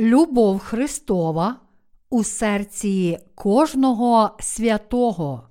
[0.00, 1.60] любов Христова
[2.10, 5.48] у серці кожного святого.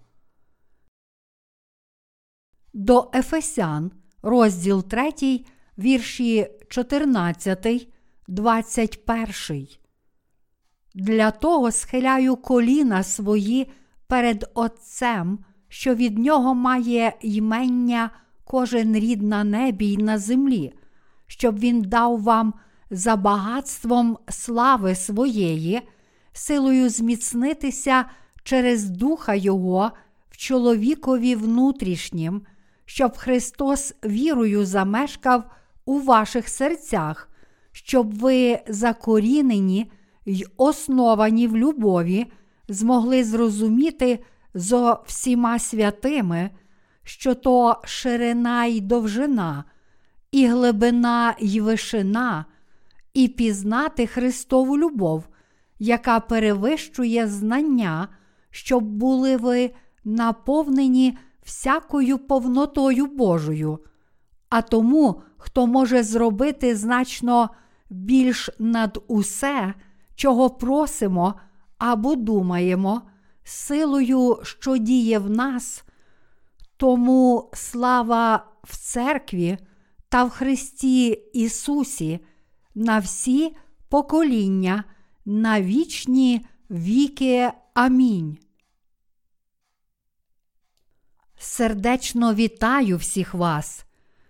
[2.73, 3.91] До Ефесян,
[4.21, 5.45] розділ 3,
[5.77, 7.87] вірші 14,
[8.27, 9.67] 21.
[10.95, 13.71] Для того схиляю коліна свої
[14.07, 18.09] перед Отцем, що від нього має ймення
[18.43, 20.73] кожен рід на небі й на землі,
[21.27, 22.53] щоб він дав вам
[22.91, 25.81] за багатством слави своєї,
[26.33, 28.05] силою зміцнитися
[28.43, 29.91] через Духа Його
[30.29, 32.41] в чоловікові внутрішнім,
[32.85, 35.43] щоб Христос вірою замешкав
[35.85, 37.29] у ваших серцях,
[37.71, 39.91] щоб ви закорінені
[40.25, 42.31] й основані в любові,
[42.67, 44.19] змогли зрозуміти
[44.53, 46.49] зо всіма святими,
[47.03, 49.63] що то ширина й довжина,
[50.31, 52.45] і глибина й вишина,
[53.13, 55.27] і пізнати Христову любов,
[55.79, 58.07] яка перевищує знання,
[58.49, 59.71] щоб були ви
[60.03, 63.79] наповнені всякою повнотою Божою.
[64.49, 67.49] А тому, хто може зробити значно
[67.89, 69.73] більш над усе,
[70.15, 71.33] чого просимо
[71.77, 73.01] або думаємо,
[73.43, 75.83] силою, що діє в нас,
[76.77, 79.57] тому слава в церкві
[80.09, 82.19] та в Христі Ісусі
[82.79, 83.55] на всі
[83.89, 84.83] покоління,
[85.25, 87.51] на вічні віки.
[87.73, 88.37] Амінь.
[91.37, 93.85] Сердечно вітаю всіх вас.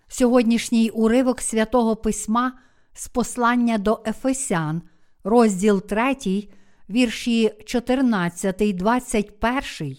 [0.08, 2.54] Сьогоднішній уривок святого Письма
[2.94, 4.82] з послання до Ефесян,
[5.24, 6.48] розділ 3,
[6.90, 9.98] вірші 14, 21.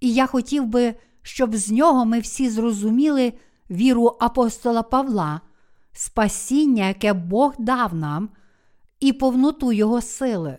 [0.00, 3.32] І я хотів би, щоб з нього ми всі зрозуміли
[3.70, 5.40] віру апостола Павла,
[5.96, 8.28] спасіння, яке Бог дав нам,
[9.00, 10.58] і повноту Його сили.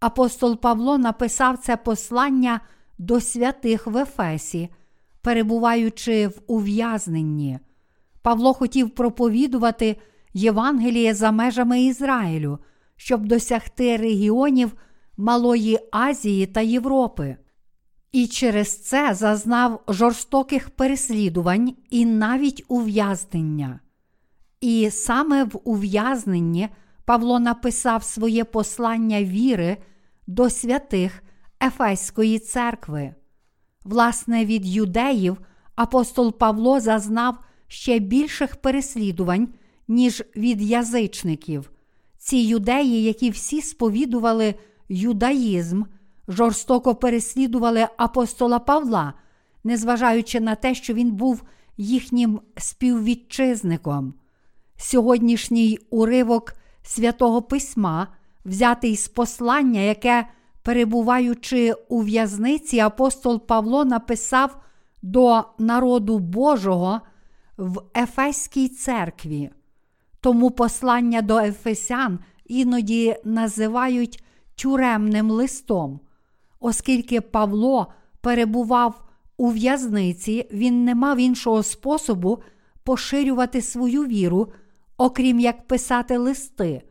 [0.00, 2.60] Апостол Павло написав це послання
[2.98, 4.68] до святих в Ефесі,
[5.22, 7.58] перебуваючи в ув'язненні.
[8.22, 9.96] Павло хотів проповідувати
[10.34, 12.58] Євангеліє за межами Ізраїлю,
[12.96, 14.72] щоб досягти регіонів
[15.16, 17.36] Малої Азії та Європи.
[18.12, 23.80] І через це зазнав жорстоких переслідувань і навіть ув'язнення.
[24.60, 26.68] І саме в ув'язненні
[27.04, 29.76] Павло написав своє послання віри
[30.26, 31.22] до святих
[31.62, 33.14] Ефеської церкви.
[33.84, 35.38] Власне, від юдеїв
[35.74, 37.38] апостол Павло зазнав
[37.68, 39.48] ще більших переслідувань,
[39.88, 41.70] ніж від язичників.
[42.18, 44.54] Ці юдеї, які всі сповідували
[44.88, 45.82] юдаїзм,
[46.28, 49.14] жорстоко переслідували апостола Павла,
[49.64, 51.42] незважаючи на те, що він був
[51.76, 54.14] їхнім співвітчизником.
[54.80, 58.08] Сьогоднішній уривок святого Письма,
[58.44, 60.26] взятий з послання, яке,
[60.62, 64.60] перебуваючи у в'язниці, апостол Павло написав
[65.02, 67.00] до народу Божого
[67.56, 69.50] в Ефеській церкві.
[70.20, 74.24] Тому послання до Ефесян іноді називають
[74.54, 76.00] тюремним листом.
[76.60, 77.86] Оскільки Павло
[78.20, 79.04] перебував
[79.36, 82.38] у в'язниці, він не мав іншого способу
[82.82, 84.52] поширювати свою віру,
[84.98, 86.82] окрім як писати листи,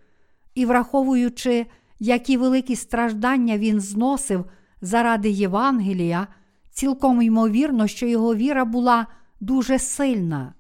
[0.56, 1.66] і враховуючи,
[2.00, 4.46] які великі страждання він зносив
[4.82, 6.28] заради Євангелія,
[6.72, 9.08] цілком ймовірно, що його віра була
[9.40, 10.54] дуже сильна.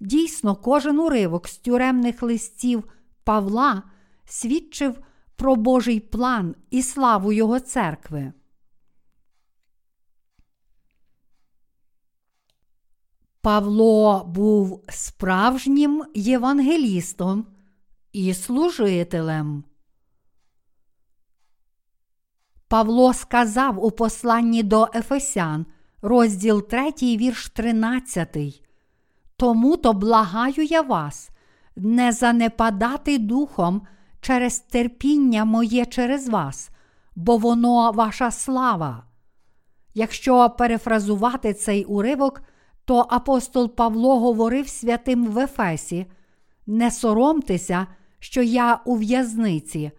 [0.00, 2.84] Дійсно, кожен уривок з тюремних листів
[3.24, 3.82] Павла
[4.24, 4.98] свідчив
[5.36, 8.32] про Божий план і славу Його церкви.
[13.42, 17.46] Павло був справжнім євангелістом
[18.12, 19.64] і служителем.
[22.68, 25.66] Павло сказав у посланні до Ефесян,
[26.02, 28.36] розділ 3, вірш 13.
[29.36, 31.30] Тому то благаю я вас,
[31.76, 33.82] не занепадати духом
[34.20, 36.70] через терпіння моє через вас,
[37.16, 39.04] бо воно ваша слава.
[39.94, 42.42] Якщо перефразувати цей уривок,
[42.90, 46.06] то апостол Павло говорив святим в Ефесі:
[46.66, 47.86] Не соромтеся,
[48.18, 49.90] що я у в'язниці,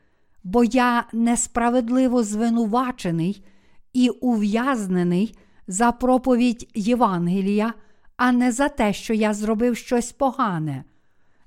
[0.43, 3.45] бо я несправедливо звинувачений
[3.93, 7.73] і ув'язнений за проповідь Євангелія,
[8.17, 10.83] а не за те, що я зробив щось погане.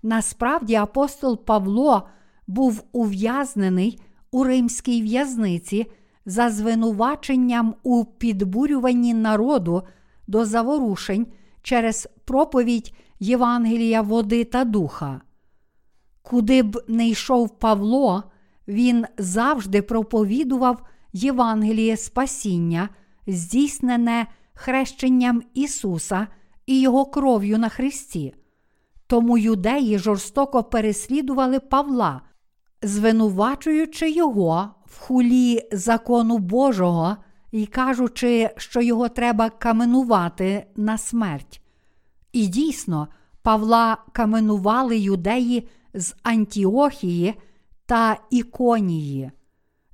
[0.02, 2.08] Насправді, апостол Павло
[2.46, 4.00] був ув'язнений
[4.30, 5.86] у римській в'язниці
[6.26, 9.82] за звинуваченням у підбурюванні народу
[10.26, 11.26] до заворушень
[11.62, 15.20] через проповідь Євангелія води та духа.
[16.22, 18.22] Куди б не йшов Павло,
[18.68, 20.82] він завжди проповідував
[21.12, 22.88] Євангеліє Спасіння,
[23.26, 26.26] здійснене хрещенням Ісуса
[26.66, 28.34] і Його кров'ю на Христі.
[29.06, 32.20] Тому юдеї жорстоко переслідували Павла,
[32.82, 37.16] звинувачуючи його в хулі закону Божого
[37.54, 41.60] і кажучи, що його треба каменувати на смерть.
[42.32, 43.08] І дійсно,
[43.42, 47.34] Павла каменували юдеї з Антіохії
[47.86, 49.30] та Іконії.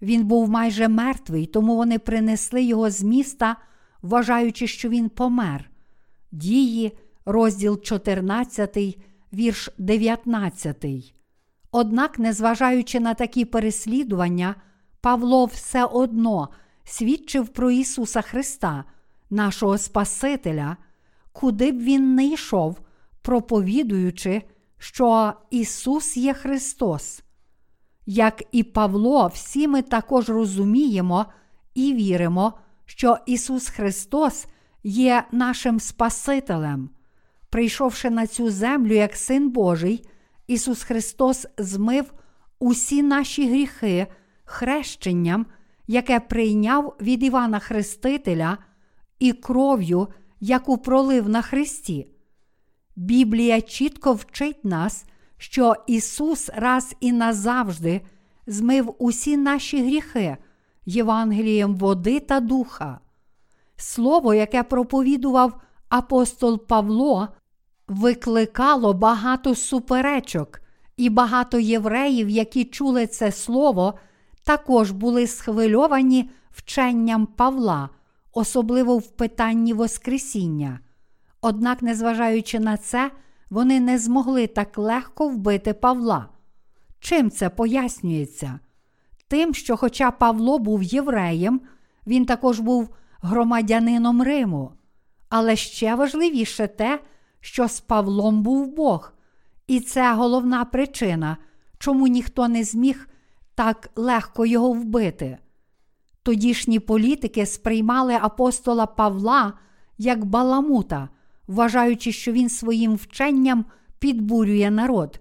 [0.03, 3.57] Він був майже мертвий, тому вони принесли його з міста,
[4.03, 5.71] вважаючи, що він помер.
[6.33, 8.79] Дії, розділ 14,
[9.33, 10.85] вірш 19.
[11.73, 14.55] Однак, незважаючи на такі переслідування,
[15.01, 16.49] Павло все одно
[16.85, 18.85] свідчив про Ісуса Христа,
[19.31, 20.77] нашого Спасителя,
[21.32, 22.81] куди б він не йшов,
[23.23, 24.43] проповідуючи,
[24.79, 27.23] що Ісус є Христос.
[28.06, 31.27] Як і Павло, всі ми також розуміємо
[31.75, 32.53] і віримо,
[32.87, 34.47] що Ісус Христос
[34.82, 36.91] є нашим Спасителем.
[37.50, 40.06] Прийшовши на цю землю як Син Божий,
[40.47, 42.12] Ісус Христос змив
[42.59, 44.06] усі наші гріхи
[44.44, 45.47] хрещенням,
[45.91, 48.59] яке прийняв від Івана Хрестителя
[49.19, 50.09] і кров'ю,
[50.41, 52.07] яку пролив на Христі.
[52.97, 55.05] Біблія чітко вчить нас,
[55.37, 58.01] що Ісус раз і назавжди
[58.47, 60.37] змив усі наші гріхи
[60.87, 63.01] Євангелієм води та духа.
[63.77, 67.29] Слово, яке проповідував апостол Павло,
[67.89, 70.61] викликало багато суперечок,
[70.97, 73.95] і багато євреїв, які чули це слово,
[74.45, 77.89] також були схвильовані вченням Павла,
[78.33, 80.81] особливо в питанні Воскресіння.
[81.41, 83.11] Однак, незважаючи на це,
[83.51, 86.29] вони не змогли так легко вбити Павла.
[87.01, 88.61] Чим це пояснюється?
[89.29, 91.61] Тим, що, хоча Павло був євреєм,
[92.07, 92.89] він також був
[93.23, 94.73] громадянином Риму.
[95.29, 97.01] Але ще важливіше те,
[97.41, 99.13] що з Павлом був Бог,
[99.67, 101.37] і це головна причина,
[101.79, 103.09] чому ніхто не зміг
[103.61, 105.39] так легко його вбити.
[106.23, 109.53] Тодішні політики сприймали апостола Павла
[109.99, 111.09] як баламута,
[111.47, 113.65] вважаючи, що він своїм вченням
[113.99, 115.21] підбурює народ.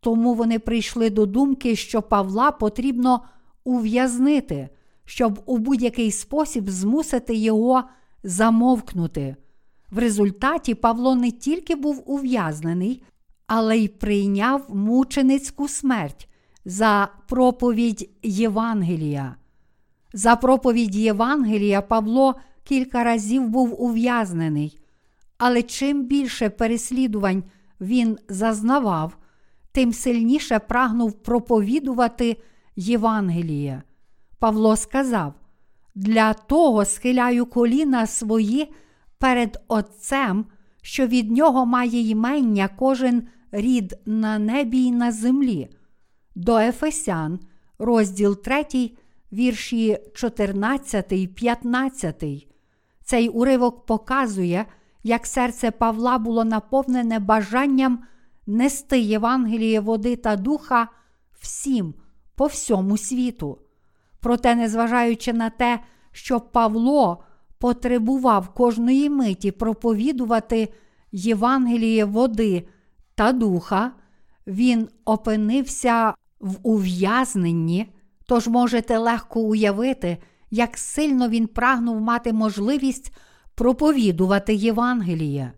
[0.00, 3.22] Тому вони прийшли до думки, що Павла потрібно
[3.64, 4.68] ув'язнити,
[5.04, 7.84] щоб у будь-який спосіб змусити його
[8.22, 9.36] замовкнути.
[9.90, 13.02] В результаті Павло не тільки був ув'язнений,
[13.46, 16.27] але й прийняв мученицьку смерть
[16.68, 19.36] за проповідь Євангелія.
[20.12, 22.34] За проповідь Євангелія Павло
[22.64, 24.80] кілька разів був ув'язнений,
[25.38, 27.44] але чим більше переслідувань
[27.80, 29.16] він зазнавав,
[29.72, 32.36] тим сильніше прагнув проповідувати
[32.76, 33.82] Євангеліє.
[34.38, 35.34] Павло сказав:
[35.94, 38.72] Для того схиляю коліна свої
[39.18, 40.44] перед Отцем,
[40.82, 43.22] що від нього має ймення кожен
[43.52, 45.68] рід на небі й на землі.
[46.38, 47.40] До Ефесян,
[47.78, 48.90] розділ 3,
[49.32, 52.48] вірші 14, 15.
[53.04, 54.66] Цей уривок показує,
[55.02, 58.04] як серце Павла було наповнене бажанням
[58.46, 60.88] нести Євангеліє води та духа
[61.40, 61.94] всім
[62.34, 63.58] по всьому світу.
[64.20, 65.80] Проте, незважаючи на те,
[66.12, 67.24] що Павло
[67.58, 70.68] потребував кожної миті проповідувати
[71.12, 72.68] Євангеліє води
[73.14, 73.92] та духа,
[74.46, 77.92] він опинився в ув'язненні,
[78.26, 80.18] тож можете легко уявити,
[80.50, 83.12] як сильно він прагнув мати можливість
[83.54, 85.52] проповідувати Євангеліє.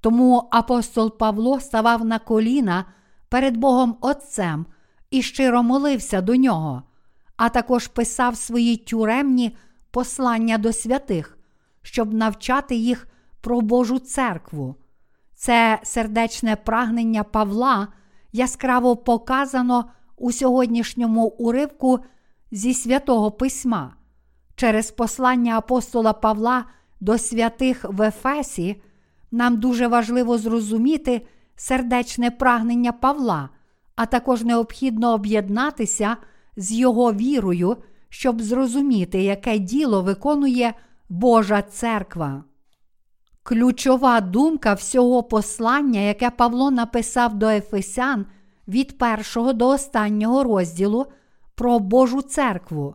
[0.00, 2.84] Тому апостол Павло ставав на коліна
[3.28, 4.66] перед Богом Отцем
[5.10, 6.82] і щиро молився до нього,
[7.36, 9.56] а також писав свої тюремні
[9.90, 11.38] послання до святих,
[11.82, 13.08] щоб навчати їх
[13.40, 14.76] про Божу церкву.
[15.34, 17.88] Це сердечне прагнення Павла
[18.32, 19.84] яскраво показано
[20.22, 21.98] у сьогоднішньому уривку
[22.50, 23.94] зі святого Письма.
[24.56, 26.64] Через послання апостола Павла
[27.00, 28.82] до святих в Ефесі
[29.30, 31.26] нам дуже важливо зрозуміти
[31.56, 33.48] сердечне прагнення Павла,
[33.96, 36.16] а також необхідно об'єднатися
[36.56, 37.76] з його вірою,
[38.08, 40.74] щоб зрозуміти, яке діло виконує
[41.08, 42.44] Божа церква.
[43.42, 48.26] Ключова думка всього послання, яке Павло написав до Ефесян
[48.68, 51.06] від першого до останнього розділу
[51.54, 52.94] про Божу церкву.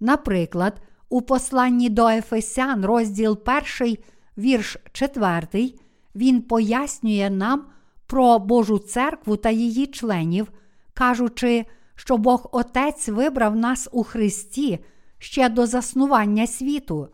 [0.00, 3.38] Наприклад, у посланні до Ефесян, розділ
[3.80, 3.96] 1,
[4.38, 5.74] вірш 4,
[6.14, 7.64] він пояснює нам
[8.06, 10.52] про Божу церкву та її членів,
[10.94, 14.78] кажучи, що Бог Отець вибрав нас у Христі
[15.18, 17.08] ще до заснування світу,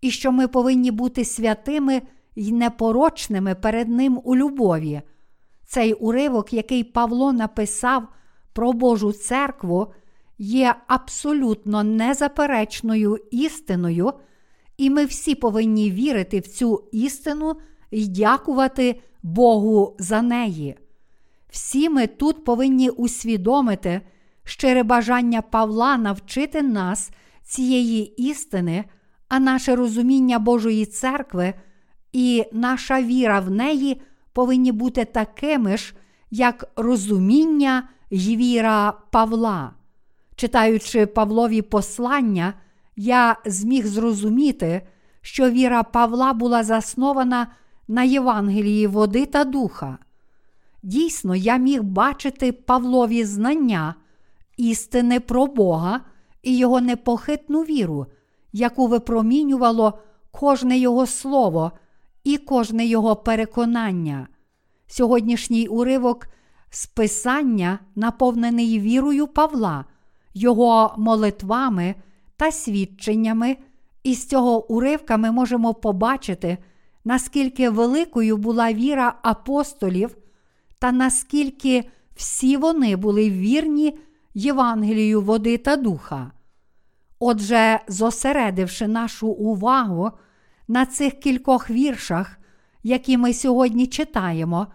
[0.00, 2.02] і що ми повинні бути святими
[2.36, 5.02] й непорочними перед Ним у любові.
[5.74, 8.08] Цей уривок, який Павло написав
[8.52, 9.86] про Божу церкву,
[10.38, 14.12] є абсолютно незаперечною істиною,
[14.76, 17.56] і ми всі повинні вірити в цю істину
[17.90, 20.76] і дякувати Богу за неї.
[21.50, 24.00] Всі ми тут повинні усвідомити
[24.44, 27.10] щире бажання Павла навчити нас
[27.42, 28.84] цієї істини,
[29.28, 31.54] а наше розуміння Божої церкви
[32.12, 34.00] і наша віра в неї
[34.34, 35.94] повинні бути такими ж,
[36.30, 39.72] як розуміння й віра Павла.
[40.36, 42.54] Читаючи Павлові послання,
[42.96, 44.82] я зміг зрозуміти,
[45.20, 47.46] що віра Павла була заснована
[47.88, 49.98] на Євангелії води та духа.
[50.82, 53.94] Дійсно, я міг бачити Павлові знання,
[54.56, 56.00] істини про Бога
[56.42, 58.06] і його непохитну віру,
[58.52, 59.98] яку випромінювало
[60.30, 61.72] кожне його слово
[62.24, 64.28] і кожне його переконання.
[64.86, 66.26] Сьогоднішній уривок
[66.70, 69.84] з Писання наповнений вірою Павла,
[70.34, 71.94] його молитвами
[72.36, 73.56] та свідченнями,
[74.02, 76.58] і з цього уривка ми можемо побачити,
[77.04, 80.16] наскільки великою була віра апостолів
[80.78, 81.84] та наскільки
[82.16, 83.98] всі вони були вірні
[84.34, 86.30] Євангелію води та духа.
[87.18, 90.10] Отже, зосередивши нашу увагу
[90.68, 92.38] на цих кількох віршах,
[92.82, 94.66] які ми сьогодні читаємо,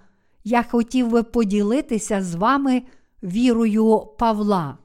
[0.44, 2.84] я хотів би поділитися з вами
[3.24, 4.78] вірою Павла.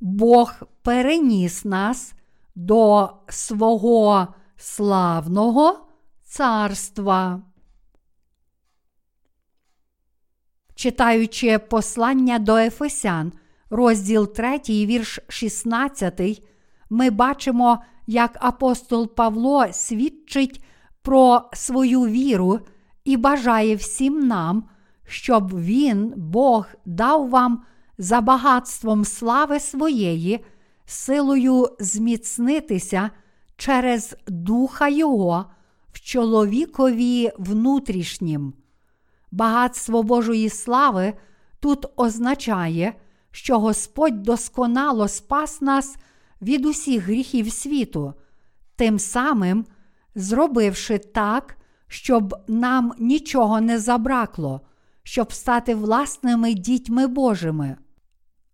[0.00, 2.14] Бог переніс нас
[2.54, 5.86] до свого славного
[6.24, 7.42] царства.
[10.74, 13.32] Читаючи послання до Ефесян,
[13.70, 16.42] розділ 3, вірш 16,
[16.90, 20.64] ми бачимо, як апостол Павло свідчить
[21.02, 22.60] про свою віру
[23.04, 24.64] і бажає всім нам,
[25.06, 27.62] щоб він, Бог, дав вам
[27.98, 30.44] за багатством слави своєї,
[30.84, 33.10] силою зміцнитися
[33.56, 35.44] через Духа Його
[35.92, 38.52] в чоловікові внутрішнім.
[39.30, 41.14] Багатство Божої слави
[41.60, 42.94] тут означає,
[43.30, 45.96] що Господь досконало спас нас
[46.42, 48.14] від усіх гріхів світу,
[48.76, 49.64] тим самим
[50.14, 51.56] зробивши так,
[51.88, 54.60] щоб нам нічого не забракло,
[55.02, 57.76] щоб стати власними дітьми Божими.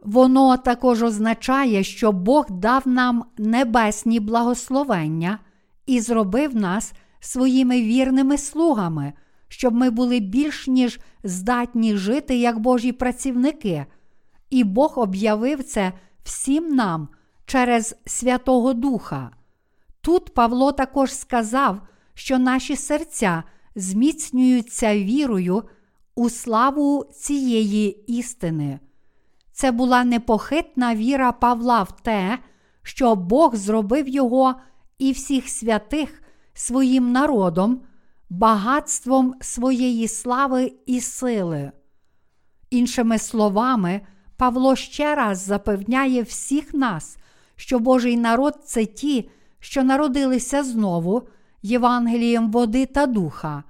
[0.01, 5.39] Воно також означає, що Бог дав нам небесні благословення
[5.87, 9.13] і зробив нас своїми вірними слугами,
[9.49, 13.87] щоб ми були більш ніж здатні жити як Божі працівники,
[14.51, 17.09] і Бог об'явив це всім нам
[17.47, 19.31] через Святого Духа.
[20.01, 21.81] Тут Павло також сказав,
[22.15, 23.43] що наші серця
[23.75, 25.63] зміцнюються вірою
[26.15, 28.79] у славу цієї істини.
[29.53, 32.39] Це була непохитна віра Павла в те,
[32.83, 34.55] що Бог зробив його
[34.99, 36.23] і всіх святих
[36.55, 37.81] своїм народом,
[38.31, 41.73] багатством своєї слави і сили.
[42.71, 44.01] Іншими словами,
[44.37, 47.19] Павло ще раз запевняє всіх нас,
[47.57, 51.29] що Божий народ це ті, що народилися знову
[51.63, 53.63] Євангелієм води та духа.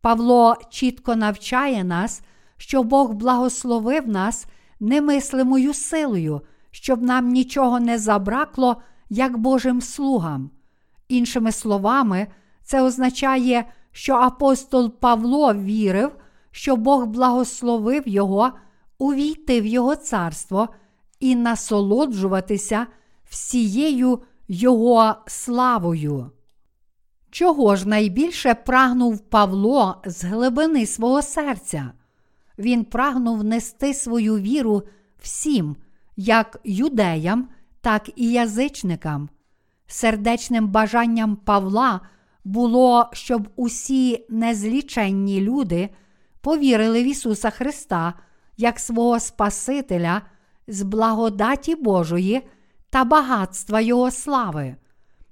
[0.00, 2.22] Павло чітко навчає нас,
[2.56, 4.46] що Бог благословив нас
[4.80, 8.76] немислимою силою, щоб нам нічого не забракло,
[9.10, 10.50] як Божим слугам.
[11.08, 12.26] Іншими словами,
[12.62, 16.10] це означає, що апостол Павло вірив,
[16.50, 18.52] що Бог благословив його
[18.98, 20.68] увійти в Його царство
[21.20, 22.86] і насолоджуватися
[23.24, 26.30] всією Його славою.
[27.30, 31.92] Чого ж найбільше прагнув Павло з глибини свого серця?
[32.58, 34.82] Він прагнув нести свою віру
[35.18, 35.76] всім,
[36.16, 37.48] як юдеям,
[37.80, 39.28] так і язичникам.
[39.86, 42.00] Сердечним бажанням Павла
[42.44, 45.88] було, щоб усі незліченні люди
[46.40, 48.14] повірили в Ісуса Христа
[48.56, 50.22] як свого Спасителя
[50.68, 52.48] з благодаті Божої
[52.90, 54.76] та багатства Його слави.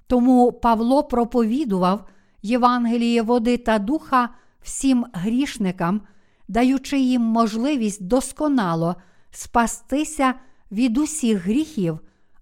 [0.07, 2.07] Тому Павло проповідував
[2.43, 4.29] Євангеліє води та духа
[4.63, 6.01] всім грішникам,
[6.49, 8.97] даючи їм можливість досконало
[9.31, 10.35] спастися
[10.73, 11.99] від усіх гріхів,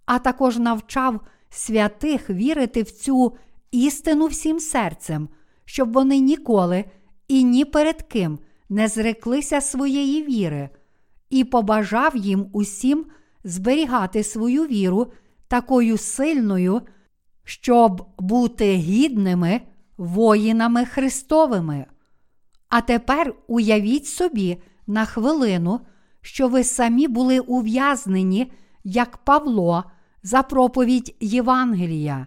[0.07, 1.21] а також навчав
[1.51, 3.37] святих вірити в цю
[3.71, 5.29] істину всім серцем,
[5.65, 6.85] щоб вони ніколи
[7.29, 8.39] і ні перед ким
[8.73, 10.69] не зреклися своєї віри,
[11.31, 13.07] і побажав їм усім
[13.45, 15.13] зберігати свою віру
[15.49, 16.83] такою сильною,
[17.45, 19.61] щоб бути гідними
[19.97, 21.87] воїнами Христовими.
[22.69, 25.81] А тепер уявіть собі на хвилину,
[26.21, 28.53] що ви самі були ув'язнені,
[28.85, 29.85] як Павло,
[30.23, 32.27] за проповідь Євангелія.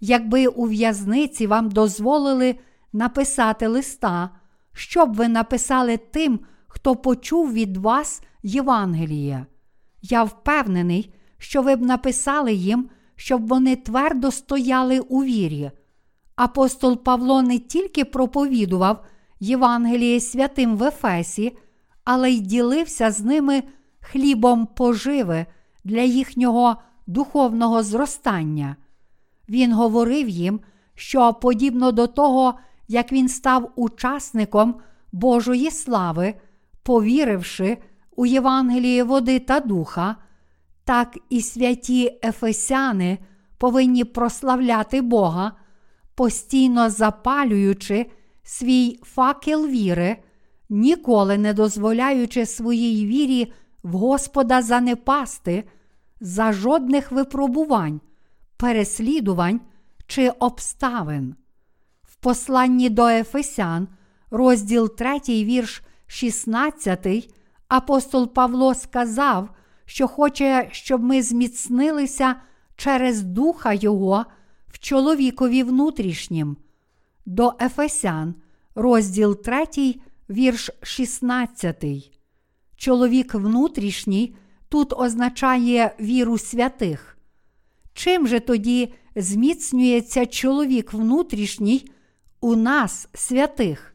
[0.00, 2.54] Якби у в'язниці вам дозволили
[2.92, 4.30] написати листа,
[4.72, 9.46] що б ви написали тим, хто почув від вас Євангеліє.
[10.02, 15.70] Я впевнений, що ви б написали їм, щоб вони твердо стояли у вірі.
[16.36, 19.04] Апостол Павло не тільки проповідував
[19.40, 21.56] Євангеліє святим в Ефесі,
[22.04, 23.62] але й ділився з ними
[24.00, 25.46] хлібом поживи
[25.84, 26.76] для їхнього
[27.06, 28.76] духовного зростання.
[29.48, 30.60] Він говорив їм,
[30.94, 32.54] що подібно до того,
[32.92, 34.74] як він став учасником
[35.12, 36.34] Божої слави,
[36.82, 37.78] повіривши
[38.16, 40.16] у Євангеліє води та духа,
[40.84, 43.18] так і святі Ефесяни
[43.58, 45.52] повинні прославляти Бога,
[46.14, 48.06] постійно запалюючи
[48.42, 50.16] свій факел віри,
[50.68, 55.64] ніколи не дозволяючи своїй вірі в Господа занепасти
[56.20, 58.00] за жодних випробувань,
[58.56, 59.60] переслідувань
[60.06, 61.34] чи обставин.
[62.22, 63.88] Посланні до Ефесян,
[64.30, 67.34] розділ 3, вірш 16,
[67.68, 69.48] апостол Павло сказав,
[69.84, 72.34] що хоче, щоб ми зміцнилися
[72.76, 74.24] через Духа Його
[74.68, 76.56] в чоловікові внутрішнім.
[77.26, 78.34] До Ефесян,
[78.74, 79.94] розділ 3,
[80.30, 81.84] вірш 16.
[82.76, 84.36] Чоловік внутрішній
[84.68, 87.18] тут означає віру святих.
[87.94, 91.88] Чим же тоді зміцнюється чоловік внутрішній
[92.42, 93.94] у нас, святих?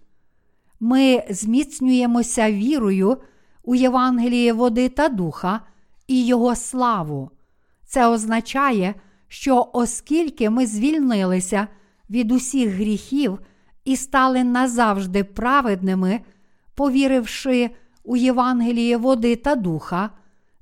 [0.79, 3.17] Ми зміцнюємося вірою
[3.63, 5.61] у Євангеліє води та духа
[6.07, 7.31] і Його славу.
[7.85, 8.95] Це означає,
[9.27, 11.67] що оскільки ми звільнилися
[12.09, 13.39] від усіх гріхів
[13.85, 16.19] і стали назавжди праведними,
[16.75, 17.69] повіривши
[18.03, 20.09] у Євангеліє води та духа,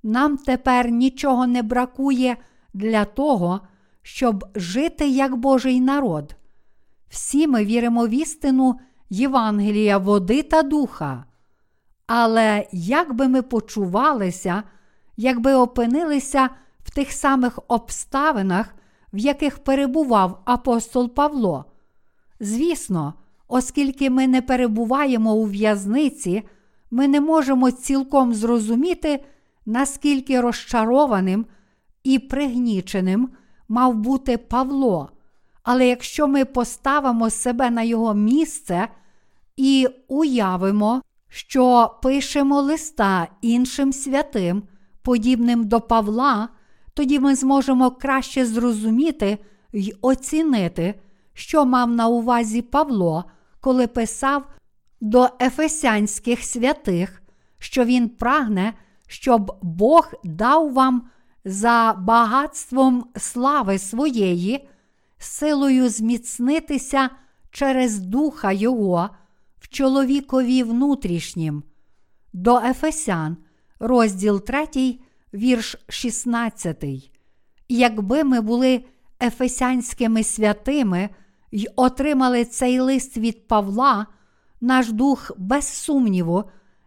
[0.04, 2.38] нам тепер нічого не бракує
[2.74, 3.62] для того,
[4.02, 6.36] щоб жити як Божий народ.
[7.10, 11.26] Всі ми віримо в істину Євангелія води та духа.
[12.08, 14.64] Але як би ми почувалися,
[15.18, 16.50] якби опинилися
[16.84, 18.76] в тих самих обставинах,
[19.14, 21.66] в яких перебував апостол Павло?
[22.40, 23.14] Звісно,
[23.48, 26.44] оскільки ми не перебуваємо у в'язниці,
[26.92, 29.26] ми не можемо цілком зрозуміти,
[29.66, 31.46] наскільки розчарованим
[32.04, 33.30] і пригніченим
[33.68, 35.10] мав бути Павло.
[35.66, 38.88] Але якщо ми поставимо себе на його місце
[39.58, 44.64] і уявимо, що пишемо листа іншим святим,
[45.02, 46.50] подібним до Павла,
[46.94, 49.38] тоді ми зможемо краще зрозуміти
[49.74, 51.00] й оцінити,
[51.34, 53.26] що мав на увазі Павло,
[53.60, 54.44] коли писав
[55.02, 57.22] до ефесянських святих,
[57.60, 58.74] що він прагне,
[59.08, 61.10] щоб Бог дав вам
[61.46, 64.68] за багатством слави своєї,
[65.18, 67.10] силою зміцнитися
[67.52, 69.10] через Духа Його
[69.60, 71.64] в чоловікові внутрішнім.
[72.34, 73.38] До Ефесян,
[73.80, 75.00] розділ 3,
[75.34, 76.84] вірш 16.
[77.70, 78.86] Якби ми були
[79.22, 81.10] ефесянськими святими
[81.52, 84.06] й отримали цей лист від Павла,
[84.62, 86.44] наш дух, без сумніву,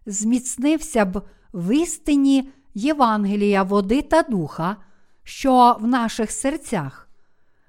[0.07, 4.77] зміцнився б в істині Євангелія води та духа,
[5.23, 7.08] що в наших серцях.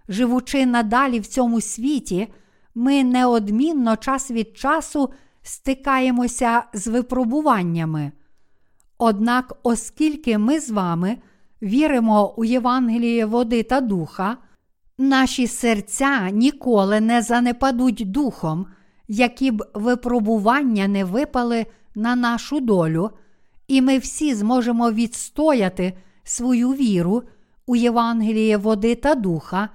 [0.10, 2.28] Живучи надалі в цьому світі,
[2.76, 5.10] ми неодмінно час від часу
[5.42, 8.12] стикаємося з випробуваннями.
[8.98, 11.18] Однак, оскільки ми з вами
[11.62, 14.38] віримо у Євангеліє води та духа,
[14.98, 18.66] наші серця ніколи не занепадуть духом,
[19.08, 23.10] які б випробування не випали на нашу долю,
[23.68, 25.94] і ми всі зможемо відстояти
[26.24, 27.24] свою віру
[27.66, 29.70] у Євангеліє води та духа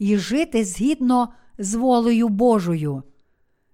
[0.00, 3.02] і жити згідно з волею Божою.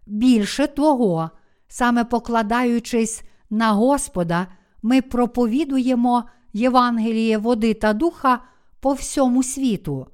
[0.07, 1.31] Більше того,
[1.69, 4.47] саме покладаючись на Господа,
[4.83, 8.43] ми проповідуємо Євангеліє води та духа
[8.81, 10.07] по всьому світу.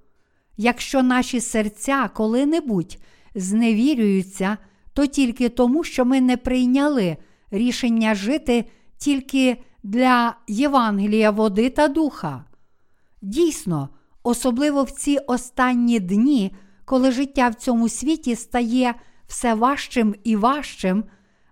[0.57, 2.99] Якщо наші серця коли-небудь
[3.35, 4.57] зневірюються,
[4.93, 7.17] то тільки тому, що ми не прийняли
[7.51, 8.65] рішення жити
[8.99, 12.45] тільки для Євангелія води та духа.
[13.23, 13.89] Дійсно,
[14.23, 16.55] особливо в ці останні дні,
[16.85, 18.95] коли життя в цьому світі стає
[19.27, 21.05] все важчим і важчим,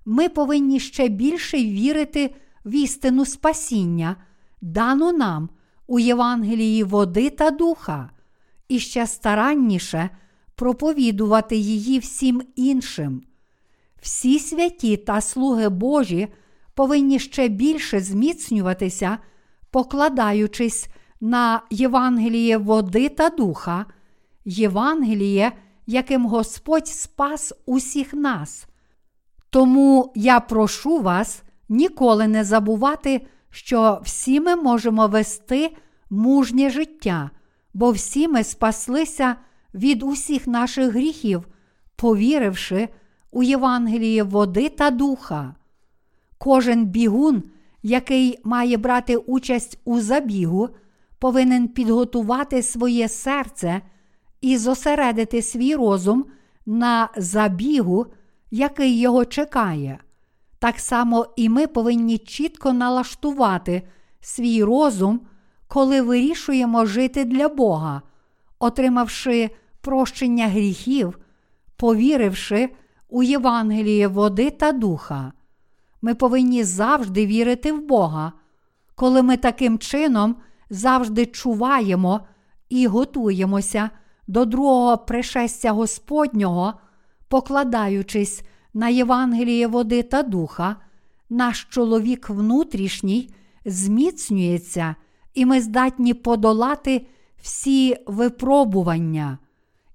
[0.04, 4.16] ми повинні ще більше вірити в істину спасіння,
[4.60, 5.48] дану нам
[5.86, 8.10] у Євангелії води та духа,
[8.68, 10.10] і ще старанніше
[10.54, 13.22] проповідувати її всім іншим.
[14.02, 16.28] Всі святі та слуги Божі
[16.74, 19.18] повинні ще більше зміцнюватися,
[19.70, 20.88] покладаючись
[21.20, 23.86] на Євангеліє води та духа,
[24.44, 25.52] Євангеліє,
[25.86, 28.66] яким Господь спас усіх нас.
[29.50, 35.76] Тому я прошу вас ніколи не забувати, що всі ми можемо вести
[36.10, 37.30] мужнє життя,
[37.74, 39.36] бо всі ми спаслися
[39.74, 41.48] від усіх наших гріхів,
[41.96, 42.88] повіривши
[43.30, 45.54] у Євангеліє води та духа.
[46.38, 47.42] Кожен бігун,
[47.82, 50.68] який має брати участь у забігу,
[51.20, 53.80] повинен підготувати своє серце
[54.40, 56.24] і зосередити свій розум
[56.66, 58.06] на забігу,
[58.50, 59.98] який його чекає.
[60.58, 63.82] Так само і ми повинні чітко налаштувати
[64.20, 65.20] свій розум,
[65.68, 68.02] коли вирішуємо жити для Бога,
[68.58, 71.18] отримавши прощення гріхів,
[71.76, 72.68] повіривши
[73.08, 75.32] у Євангеліє води та духа.
[76.02, 78.32] Ми повинні завжди вірити в Бога.
[78.94, 80.36] Коли ми таким чином
[80.70, 82.20] завжди чуваємо
[82.68, 83.90] і готуємося
[84.26, 86.74] до другого пришестя Господнього,
[87.28, 88.42] покладаючись
[88.74, 90.76] на Євангеліє води та духа,
[91.30, 94.94] наш чоловік внутрішній зміцнюється,
[95.34, 97.06] і ми здатні подолати
[97.42, 99.38] всі випробування.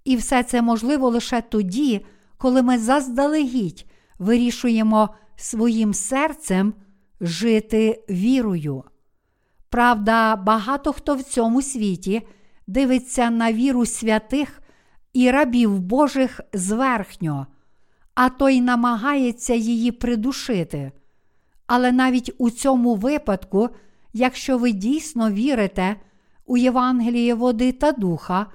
[0.04, 2.06] І все це можливо лише тоді,
[2.38, 3.86] коли ми заздалегідь
[4.20, 6.74] вирішуємо своїм серцем
[7.22, 8.84] жити вірою.
[9.76, 12.28] Правда, багато хто в цьому світі
[12.68, 14.62] дивиться на віру святих
[15.14, 17.48] і рабів Божих зверхньо,
[18.14, 20.92] а то й намагається її придушити.
[21.68, 23.70] Але навіть у цьому випадку,
[24.14, 25.96] якщо ви дійсно вірите
[26.46, 28.46] у Євангеліє води та духа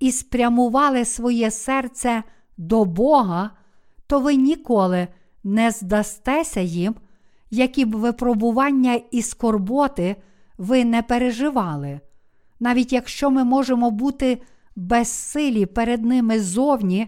[0.00, 2.22] і спрямували своє серце
[2.56, 3.50] до Бога,
[4.06, 5.08] то ви ніколи
[5.44, 6.94] не здастеся їм,
[7.50, 10.16] які б випробування і скорботи
[10.58, 12.00] ви не переживали.
[12.60, 14.42] Навіть якщо ми можемо бути
[14.76, 17.06] безсилі перед ними зовні,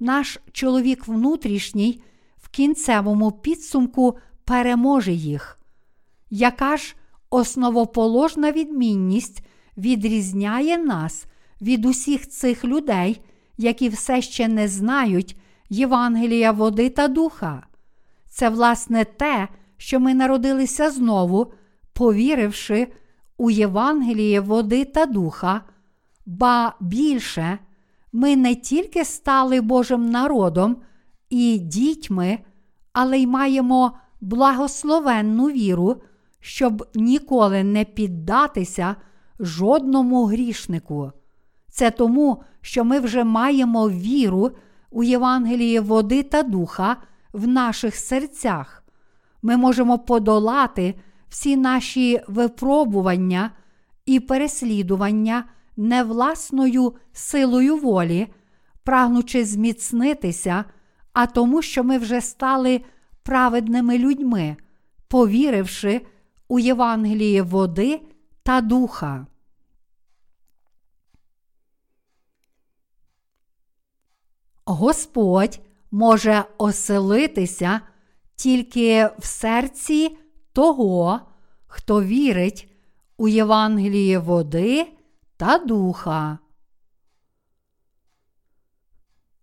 [0.00, 2.02] наш чоловік внутрішній
[2.36, 5.58] в кінцевому підсумку переможе їх.
[6.30, 6.96] Яка ж
[7.30, 9.44] основоположна відмінність
[9.76, 11.26] відрізняє нас
[11.62, 13.20] від усіх цих людей,
[13.56, 15.36] які все ще не знають
[15.70, 17.66] Євангелія води та духа?
[18.30, 21.52] Це, власне, те, що ми народилися знову,
[21.94, 22.88] повіривши
[23.36, 25.60] у Євангеліє води та духа,
[26.26, 27.58] ба більше,
[28.12, 30.76] ми не тільки стали Божим народом
[31.30, 32.38] і дітьми,
[32.92, 35.96] але й маємо благословенну віру,
[36.40, 38.96] щоб ніколи не піддатися
[39.40, 41.12] жодному грішнику.
[41.70, 44.50] Це тому, що ми вже маємо віру
[44.90, 46.96] у Євангеліє води та духа
[47.32, 48.84] в наших серцях.
[49.42, 50.94] Ми можемо подолати
[51.34, 53.50] всі наші випробування
[54.06, 55.44] і переслідування
[55.76, 58.26] не власною силою волі,
[58.82, 60.64] прагнучи зміцнитися,
[61.12, 62.80] а тому, що ми вже стали
[63.22, 64.56] праведними людьми,
[65.08, 66.06] повіривши
[66.48, 68.00] у Євангеліє води
[68.42, 69.26] та духа.
[74.64, 77.80] Господь може оселитися
[78.36, 80.16] тільки в серці
[80.54, 81.20] того,
[81.66, 82.72] хто вірить
[83.16, 84.86] у Євангеліє води
[85.36, 86.38] та духа.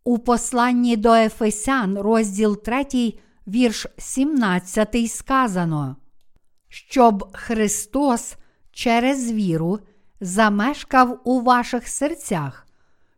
[0.03, 3.13] У посланні до Ефесян, розділ 3,
[3.47, 5.95] вірш 17 сказано,
[6.67, 8.35] щоб Христос
[8.71, 9.79] через віру
[10.21, 12.67] замешкав у ваших серцях,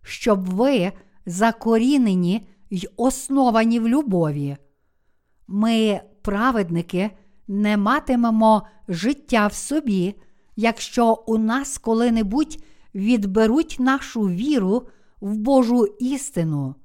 [0.01, 0.91] щоб ви
[1.25, 4.57] закорінені й основані в любові.
[5.47, 7.11] Ми, праведники,
[7.47, 10.15] не матимемо життя в собі,
[10.55, 12.57] якщо у нас коли-небудь
[12.95, 14.87] відберуть нашу віру
[15.21, 16.75] в Божу істину.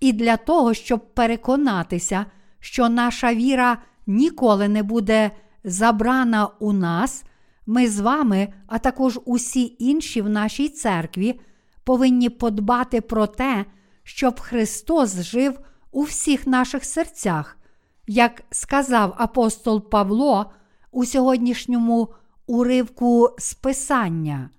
[0.00, 2.26] І для того, щоб переконатися,
[2.60, 5.30] що наша віра ніколи не буде
[5.64, 7.24] забрана у нас,
[7.66, 11.40] ми з вами, а також усі інші в нашій церкві,
[11.84, 13.64] повинні подбати про те,
[14.02, 17.58] щоб Христос жив у всіх наших серцях,
[18.06, 20.52] як сказав апостол Павло
[20.90, 22.08] у сьогоднішньому
[22.46, 24.50] уривку Списання,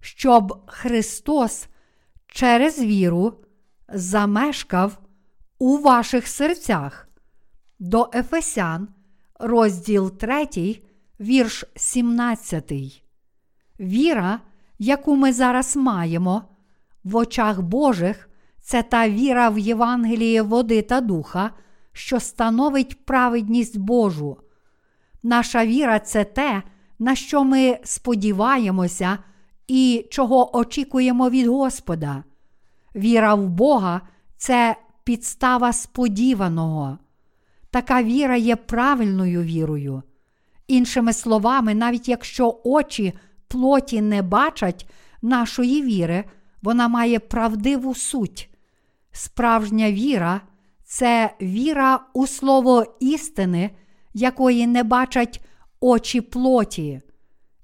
[0.00, 1.66] щоб Христос
[2.26, 3.34] через віру
[3.88, 4.98] замешкав
[5.58, 7.06] у ваших серцях.
[7.78, 8.88] до Ефесян,
[9.38, 10.82] розділ 3,
[11.20, 12.72] вірш 17.
[13.80, 14.40] Віра,
[14.78, 16.42] яку ми зараз маємо,
[17.04, 18.30] в очах Божих,
[18.60, 21.50] це та віра в Євангеліє води та духа,
[21.92, 24.36] що становить праведність Божу.
[25.22, 26.62] Наша віра це те,
[26.98, 29.18] на що ми сподіваємося
[29.68, 32.24] і чого очікуємо від Господа.
[32.94, 34.00] Віра в Бога
[34.36, 36.98] це підстава сподіваного.
[37.70, 40.02] Така віра є правильною вірою.
[40.68, 43.12] Іншими словами, навіть якщо очі
[43.48, 44.86] плоті не бачать
[45.22, 46.24] нашої віри,
[46.62, 48.50] вона має правдиву суть.
[49.12, 50.40] Справжня віра
[50.90, 53.70] це віра у слово істини,
[54.14, 55.40] якої не бачать
[55.80, 57.00] очі плоті.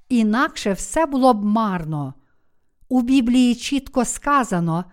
[0.09, 2.15] Інакше все було б марно.
[2.89, 4.85] У Біблії чітко сказано,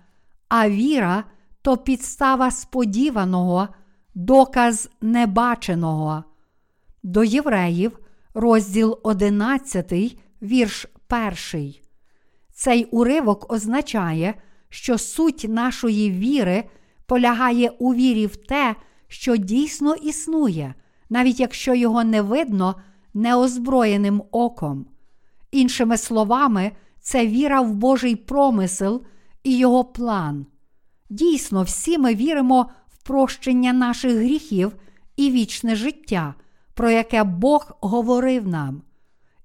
[0.50, 1.24] а віра
[1.62, 3.68] то підстава сподіваного,
[4.16, 6.24] доказ небаченого.
[7.04, 8.00] До євреїв,
[8.34, 10.88] розділ 11, вірш
[11.54, 11.74] 1.
[12.54, 14.34] Цей уривок означає,
[14.70, 16.64] що суть нашої віри
[17.06, 18.76] полягає у вірі в те,
[19.08, 20.74] що дійсно існує,
[21.10, 22.76] навіть якщо його не видно
[23.14, 24.86] неозброєним оком.
[25.52, 29.04] Іншими словами, це віра в Божий промисел
[29.44, 30.46] і його план.
[31.10, 34.76] Дійсно, всі ми віримо в прощення наших гріхів
[35.18, 36.36] і вічне життя,
[36.74, 38.82] про яке Бог говорив нам.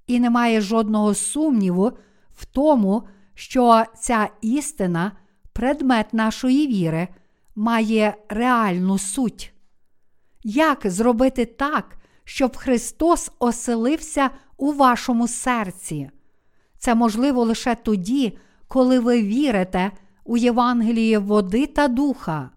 [0.07, 1.93] І немає жодного сумніву
[2.37, 3.03] в тому,
[3.35, 5.13] що ця істина,
[5.53, 7.09] предмет нашої віри,
[7.59, 9.53] має реальну суть.
[10.45, 16.11] Як зробити так, щоб Христос оселився у вашому серці?
[16.79, 19.91] Це можливо лише тоді, коли ви вірите
[20.25, 22.51] у Євангеліє води та духа.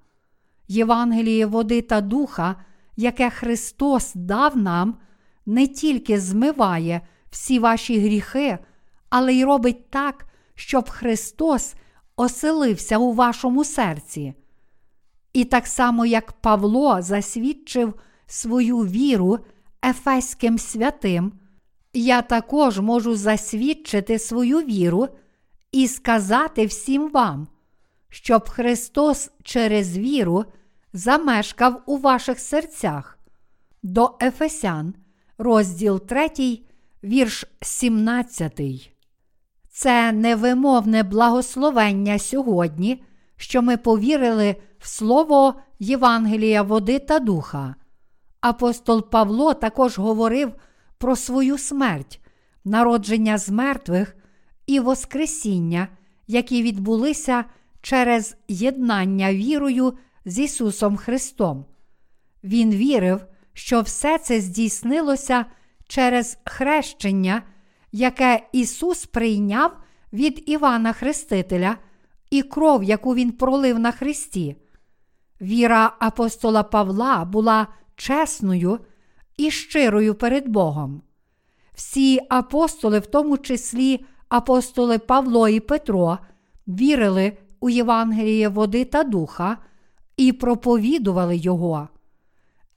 [0.67, 2.55] Євангеліє води та духа,
[2.95, 4.97] яке Христос дав нам,
[5.45, 8.57] не тільки змиває всі ваші гріхи,
[9.09, 11.75] але й робить так, щоб Христос
[12.15, 14.33] оселився у вашому серці.
[15.33, 17.93] І так само, як Павло засвідчив
[18.25, 19.39] свою віру
[19.85, 21.33] Ефеським святим,
[21.93, 25.07] я також можу засвідчити свою віру
[25.71, 27.47] і сказати всім вам,
[28.09, 30.45] щоб Христос через віру
[30.93, 33.19] замешкав у ваших серцях.
[33.83, 34.93] До Ефесян,
[35.37, 36.29] розділ 3,
[37.03, 38.61] вірш 17.
[39.69, 43.03] Це невимовне благословення сьогодні,
[43.35, 47.75] що ми повірили в слово Євангелія води та духа.
[48.41, 50.53] Апостол Павло також говорив
[50.97, 52.21] про свою смерть,
[52.65, 54.15] народження з мертвих
[54.65, 55.87] і Воскресіння,
[56.27, 57.45] які відбулися
[57.81, 59.93] через єднання вірою
[60.25, 61.65] з Ісусом Христом.
[62.43, 65.45] Він вірив, що все це здійснилося
[65.87, 67.43] через хрещення,
[67.91, 69.77] яке Ісус прийняв
[70.13, 71.77] від Івана Хрестителя
[72.29, 74.55] і кров, яку Він пролив на Христі.
[75.41, 78.79] Віра апостола Павла була чесною
[79.37, 81.01] і щирою перед Богом.
[81.73, 86.17] Всі апостоли, в тому числі апостоли Павло і Петро,
[86.67, 89.57] вірили у Євангеліє води та духа
[90.17, 91.87] і проповідували Його.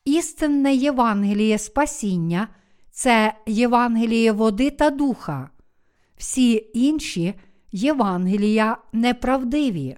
[0.05, 2.49] Істинне Євангеліє Спасіння
[2.91, 5.51] це Євангеліє води та духа.
[6.17, 7.35] Всі інші
[7.73, 9.97] Євангелія неправдиві.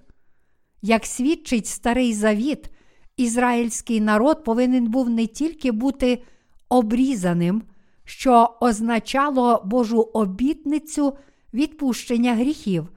[0.82, 2.70] Як свідчить Старий Завіт,
[3.16, 6.22] ізраїльський народ повинен був не тільки бути
[6.68, 7.62] обрізаним,
[8.04, 11.16] що означало Божу обітницю
[11.54, 12.88] відпущення гріхів,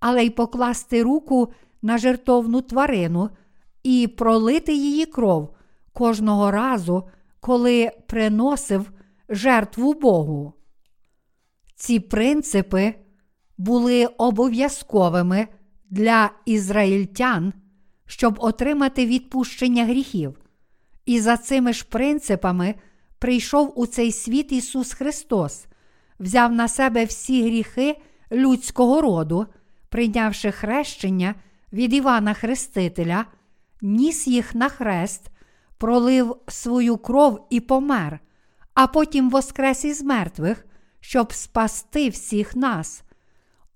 [0.00, 3.30] але й покласти руку на жертовну тварину
[3.82, 5.54] і пролити її кров
[5.92, 7.04] кожного разу,
[7.40, 8.90] коли приносив
[9.28, 10.52] жертву Богу.
[11.74, 12.94] Ці принципи
[13.58, 15.48] були обов'язковими
[15.90, 17.52] для ізраїльтян,
[18.06, 20.38] щоб отримати відпущення гріхів.
[21.06, 22.74] І за цими ж принципами
[23.18, 25.66] прийшов у цей світ Ісус Христос,
[26.20, 27.96] взяв на себе всі гріхи
[28.32, 29.46] людського роду,
[29.88, 31.34] прийнявши хрещення
[31.72, 33.26] від Івана Хрестителя,
[33.82, 35.30] ніс їх на хрест,
[35.78, 38.20] пролив свою кров і помер,
[38.74, 40.66] а потім воскрес із мертвих,
[41.00, 43.02] щоб спасти всіх нас.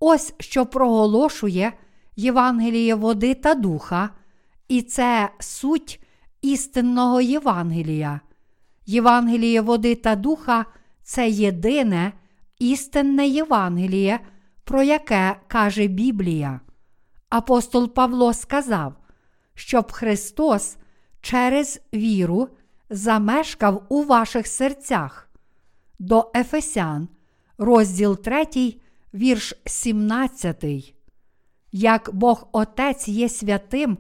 [0.01, 1.73] Ось що проголошує
[2.17, 4.11] Євангеліє води та духа,
[4.69, 6.01] і це суть
[6.43, 8.21] істинного Євангелія.
[8.87, 10.67] Євангеліє води та духа
[11.03, 12.13] це єдине
[12.59, 14.21] істинне Євангеліє,
[14.65, 16.61] про яке каже Біблія.
[17.29, 18.95] Апостол Павло сказав,
[19.55, 20.77] щоб Христос
[21.21, 22.49] через віру
[22.91, 25.31] замешкав у ваших серцях.
[25.99, 27.09] До Ефесян,
[27.59, 28.47] розділ 3,
[29.15, 30.95] вірш 17.
[31.73, 33.99] Як Бог Отець є святим,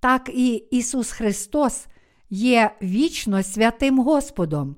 [0.00, 1.86] так і Ісус Христос
[2.30, 4.76] є вічно святим Господом.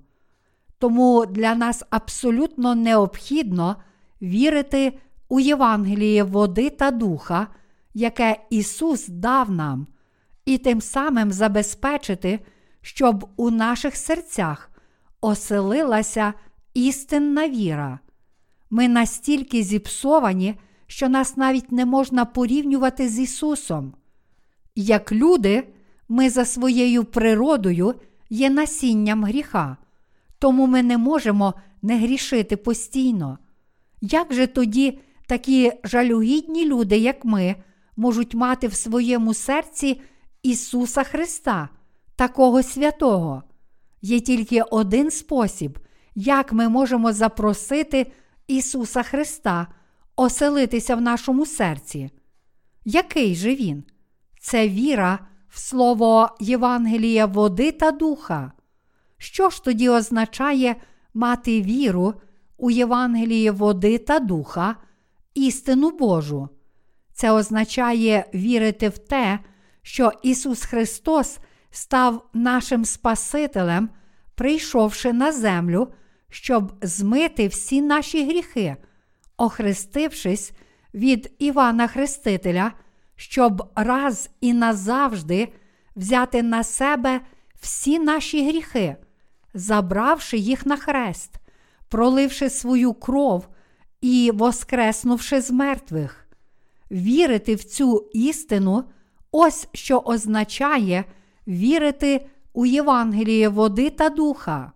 [0.79, 3.77] Тому для нас абсолютно необхідно
[4.23, 4.99] вірити
[5.29, 7.47] у Євангеліє води та духа,
[7.95, 9.87] яке Ісус дав нам,
[10.45, 12.41] і тим самим забезпечити,
[12.83, 14.71] щоб у наших серцях
[15.21, 16.35] оселилася
[16.75, 17.99] істинна віра.
[18.71, 20.55] Ми настільки зіпсовані,
[20.91, 23.95] що нас навіть не можна порівнювати з Ісусом.
[24.75, 25.69] Як люди,
[26.09, 27.95] ми за своєю природою
[28.31, 29.77] є насінням гріха,
[30.39, 33.39] тому ми не можемо не грішити постійно.
[34.01, 37.57] Як же тоді такі жалюгідні люди, як ми,
[37.97, 40.01] можуть мати в своєму серці
[40.43, 41.69] Ісуса Христа,
[42.17, 43.43] такого святого?
[44.03, 45.79] Є тільки один спосіб,
[46.15, 48.13] як ми можемо запросити
[48.47, 49.67] Ісуса Христа
[50.21, 52.11] оселитися в нашому серці.
[52.85, 53.85] Який же Він?
[54.41, 58.53] Це віра в Слово Євангелія води та духа.
[59.19, 60.77] Що ж тоді означає
[61.15, 62.15] мати віру
[62.57, 64.77] у Євангеліє води та духа,
[65.35, 66.49] істину Божу?
[67.13, 69.39] Це означає вірити в те,
[69.83, 71.39] що Ісус Христос
[71.71, 73.89] став нашим Спасителем,
[74.35, 75.89] прийшовши на землю,
[76.31, 78.77] щоб змити всі наші гріхи,
[79.41, 80.53] охрестившись
[80.95, 82.73] від Івана Хрестителя,
[83.17, 85.53] щоб раз і назавжди
[85.97, 87.21] взяти на себе
[87.61, 88.97] всі наші гріхи,
[89.55, 91.35] забравши їх на хрест,
[91.89, 93.49] проливши свою кров
[94.01, 96.27] і воскреснувши з мертвих.
[96.91, 98.85] Вірити в цю істину,
[99.33, 101.05] ось що означає
[101.49, 104.73] вірити у Євангеліє води та духа.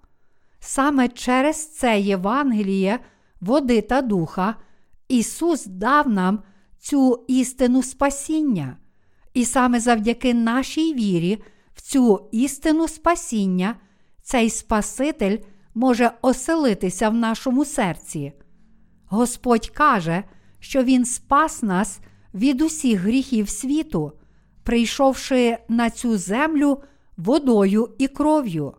[0.61, 2.98] Саме через це Євангеліє,
[3.45, 4.57] води та духа,
[5.09, 6.43] Ісус дав нам
[6.79, 8.77] цю істину спасіння,
[9.35, 11.43] і саме завдяки нашій вірі
[11.75, 13.77] в цю істину спасіння,
[14.23, 15.39] цей Спаситель
[15.75, 18.33] може оселитися в нашому серці.
[19.07, 20.25] Господь каже,
[20.59, 22.01] що Він спас нас
[22.35, 24.13] від усіх гріхів світу,
[24.63, 26.83] прийшовши на цю землю
[27.17, 28.75] водою і кров'ю.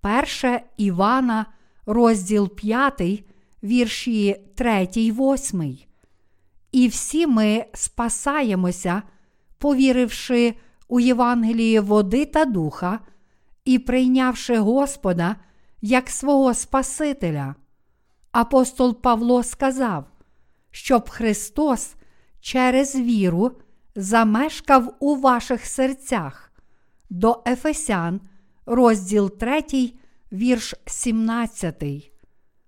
[0.00, 1.46] Перше Івана,
[1.86, 3.24] розділ 5,
[3.64, 5.78] вірші 3, 8.
[6.72, 9.02] І всі ми спасаємося,
[9.58, 10.54] повіривши
[10.88, 12.98] у Євангеліє води та духа
[13.64, 15.36] і прийнявши Господа
[15.82, 17.54] як свого Спасителя.
[18.32, 20.04] Апостол Павло сказав,
[20.70, 21.94] щоб Христос
[22.40, 23.52] через віру
[23.96, 26.52] замешкав у ваших серцях.
[27.10, 28.20] До Ефесян,
[28.66, 29.62] розділ 3,
[30.32, 32.13] вірш 17.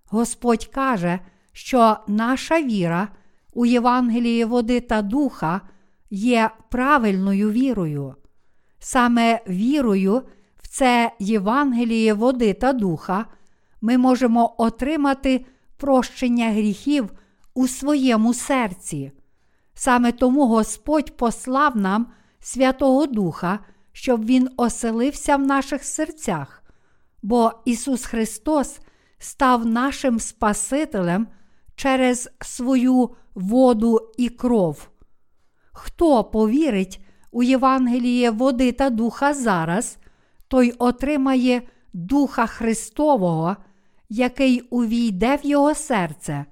[0.09, 1.19] Господь каже,
[1.53, 3.09] що наша віра
[3.53, 5.61] у Євангелії води та духа
[6.11, 8.15] є правильною вірою.
[8.79, 10.23] Саме вірою
[10.57, 13.27] в це Євангеліє води та духа
[13.81, 17.11] ми можемо отримати прощення гріхів
[17.55, 19.13] у своєму серці.
[19.75, 22.07] Саме тому Господь послав нам
[22.41, 23.59] Святого Духа,
[23.93, 26.63] щоб Він оселився в наших серцях,
[27.23, 28.79] бо Ісус Христос
[29.19, 31.27] став нашим Спасителем
[31.75, 34.89] через свою воду і кров.
[35.73, 39.99] Хто повірить у Євангеліє води та духа зараз,
[40.49, 43.57] той отримає Духа Христового,
[44.09, 46.45] який увійде в його серце,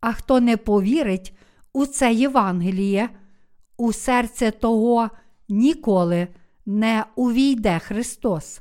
[0.00, 1.38] а хто не повірить
[1.72, 3.08] у це Євангеліє,
[3.76, 5.10] у серце того
[5.48, 6.28] ніколи
[6.66, 8.60] не увійде Христос.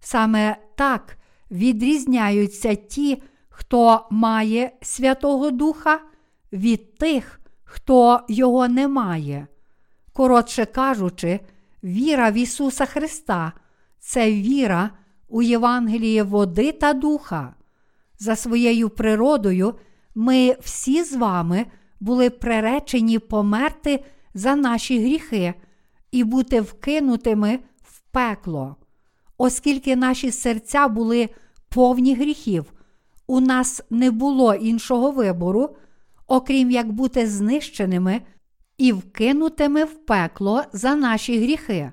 [0.00, 1.16] Саме так
[1.54, 6.00] відрізняються ті, хто має Святого Духа
[6.52, 9.46] від тих, хто його не має.
[10.12, 11.40] Коротше кажучи,
[11.84, 13.52] віра в Ісуса Христа
[13.98, 14.90] це віра
[15.28, 17.54] у Євангеліє води та духа.
[18.18, 19.74] За своєю природою,
[20.14, 21.66] ми всі з вами
[22.00, 25.54] були приречені померти за наші гріхи
[26.10, 28.76] і бути вкинутими в пекло.
[29.38, 31.28] Оскільки наші серця були
[31.74, 32.72] повні гріхів,
[33.26, 35.76] у нас не було іншого вибору,
[36.26, 38.20] окрім як бути знищеними
[38.78, 41.92] і вкинутими в пекло за наші гріхи.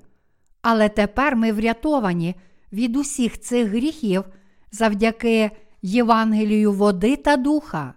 [0.62, 2.36] Але тепер ми врятовані
[2.74, 4.24] від усіх цих гріхів
[4.72, 5.52] завдяки
[5.82, 7.94] Євангелію води та духа.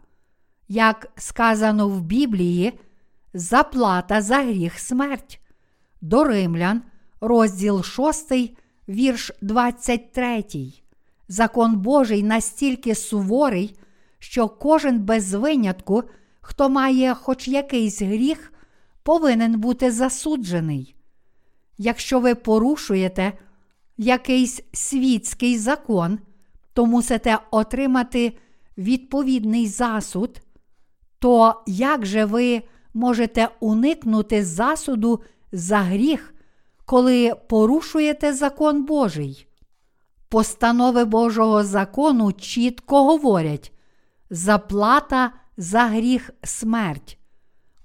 [0.69, 2.73] Як сказано в Біблії,
[3.35, 5.41] заплата за гріх смерть.
[6.01, 6.83] До Римлян,
[7.21, 8.33] розділ 6,
[8.89, 10.45] вірш 23.
[11.29, 13.79] Закон Божий настільки суворий,
[14.19, 16.03] що кожен без винятку,
[16.41, 18.53] хто має хоч якийсь гріх,
[19.03, 20.95] повинен бути засуджений.
[21.79, 23.33] Якщо ви порушуєте
[23.97, 26.19] якийсь світський закон,
[26.73, 28.33] то мусите отримати
[28.79, 30.41] відповідний засуд,
[31.19, 32.63] то як же ви
[32.95, 35.21] можете уникнути засуду
[35.53, 36.35] за гріх,
[36.85, 39.47] коли порушуєте закон Божий?
[40.35, 43.73] Постанови Божого закону чітко говорять:
[44.31, 47.19] заплата за гріх смерть.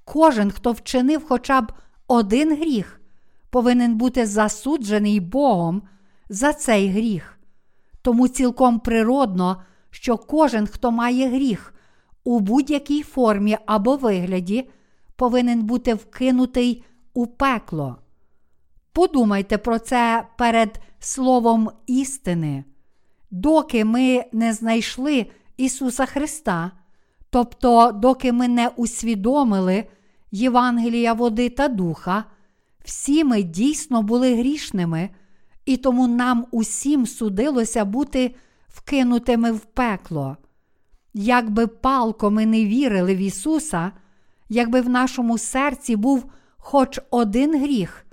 [0.04, 1.72] Кожен, хто вчинив хоча б
[2.08, 3.02] один гріх,
[3.50, 5.82] повинен бути засуджений Богом
[6.30, 7.40] за цей гріх.
[8.02, 11.74] Тому цілком природно, що кожен, хто має гріх
[12.24, 14.70] у будь-якій формі або вигляді,
[15.16, 16.84] повинен бути вкинутий
[17.14, 17.96] у пекло.
[18.94, 22.64] Подумайте про це перед словом істини.
[23.32, 25.26] Доки ми не знайшли
[25.58, 26.72] Ісуса Христа,
[27.30, 29.86] тобто, доки ми не усвідомили
[30.32, 32.24] Євангелія води та духа,
[32.84, 35.10] всі ми дійсно були грішними,
[35.66, 38.36] і тому нам усім судилося бути
[38.68, 40.38] вкинутими в пекло.
[41.14, 43.92] Якби палко ми не вірили в Ісуса,
[44.50, 48.06] якби в нашому серці був хоч один гріх,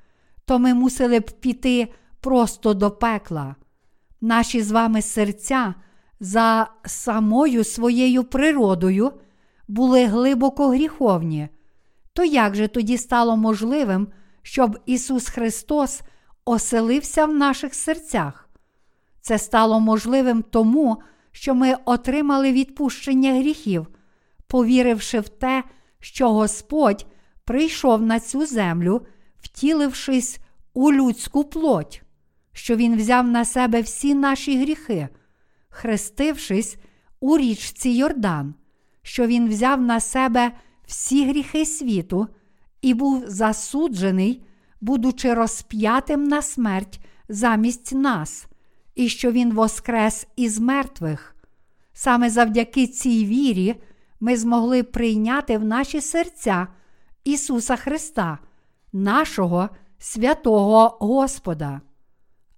[0.45, 1.89] то ми мусили б піти
[2.27, 3.55] просто до пекла.
[4.21, 5.75] Наші з вами серця
[6.21, 9.13] за самою своєю природою
[9.69, 11.49] були глибоко гріховні.
[12.13, 14.09] То як же тоді стало можливим,
[14.43, 16.01] щоб Ісус Христос
[16.45, 18.49] оселився в наших серцях?
[19.21, 21.03] Це стало можливим тому,
[21.33, 23.87] що ми отримали відпущення гріхів,
[24.47, 25.65] повіривши в те,
[26.01, 27.07] що Господь
[27.45, 29.07] прийшов на цю землю,
[29.41, 30.39] втілившись
[30.75, 32.03] у людську плоть,
[32.57, 35.09] що Він взяв на себе всі наші гріхи,
[35.69, 36.77] хрестившись
[37.21, 38.55] у річці Йордан,
[39.03, 40.53] що Він взяв на себе
[40.87, 42.27] всі гріхи світу
[42.83, 44.43] і був засуджений,
[44.81, 48.47] будучи розп'ятим на смерть замість нас,
[48.95, 51.37] і що Він воскрес із мертвих.
[51.93, 53.75] Саме завдяки цій вірі
[54.21, 56.67] ми змогли прийняти в наші серця
[57.25, 58.39] Ісуса Христа,
[58.93, 61.81] нашого святого Господа.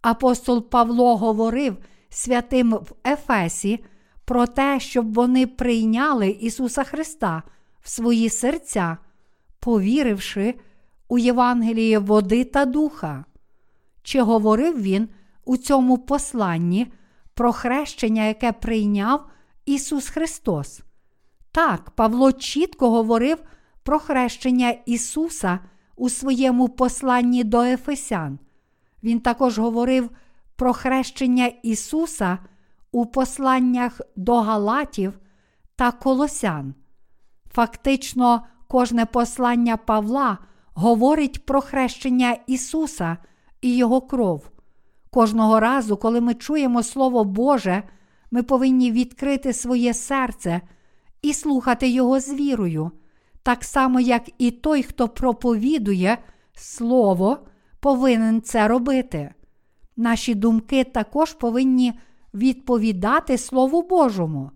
[0.02, 1.76] Апостол Павло говорив
[2.08, 3.84] святим в Ефесі
[4.24, 7.42] про те, щоб вони прийняли Ісуса Христа
[7.80, 8.96] в свої серця,
[9.60, 10.54] повіривши
[11.08, 13.24] у Євангеліє води та духа.
[14.02, 15.08] Чи говорив він
[15.44, 16.92] у цьому посланні
[17.34, 19.26] про хрещення, яке прийняв
[19.66, 20.80] Ісус Христос?
[21.52, 23.38] Так, Павло чітко говорив
[23.82, 25.58] про хрещення Ісуса
[25.96, 28.38] у своєму посланні до Ефесян.
[29.02, 30.10] Він також говорив
[30.56, 32.38] про хрещення Ісуса
[32.92, 35.18] у посланнях до Галатів
[35.76, 36.74] та Колосян.
[37.50, 40.38] Фактично, кожне послання Павла
[40.74, 43.16] говорить про хрещення Ісуса
[43.60, 44.50] і Його кров.
[45.10, 47.82] Кожного разу, коли ми чуємо Слово Боже,
[48.30, 50.60] ми повинні відкрити своє серце
[51.22, 52.90] і слухати Його з вірою,
[53.42, 56.18] так само, як і той, хто проповідує
[56.54, 57.38] Слово,
[57.80, 59.34] повинен це робити.
[59.96, 61.98] Наші думки також повинні
[62.34, 64.50] відповідати Слову Божому.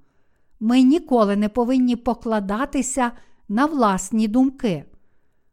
[0.60, 3.12] Ми ніколи не повинні покладатися
[3.48, 4.84] на власні думки.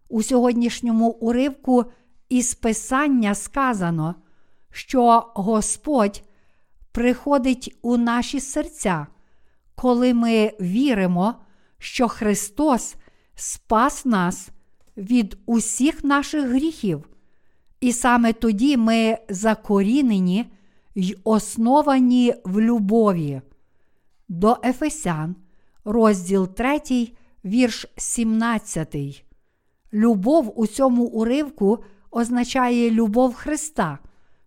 [0.10, 1.86] У сьогоднішньому уривку
[2.30, 4.16] із Писання сказано,
[4.72, 6.24] що Господь
[6.92, 9.08] приходить у наші серця,
[9.76, 11.36] коли ми віримо,
[11.78, 12.96] що Христос
[13.36, 14.50] спас нас
[14.98, 17.10] від усіх наших гріхів,
[17.82, 20.46] і саме тоді ми закорінені
[20.96, 23.42] й основані в любові.
[24.30, 25.36] До Ефесян,
[25.86, 26.82] розділ 3,
[27.46, 29.26] вірш 17.
[29.94, 34.00] Любов у цьому уривку означає любов Христа,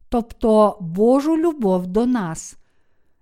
[0.09, 2.57] тобто Божу любов до нас.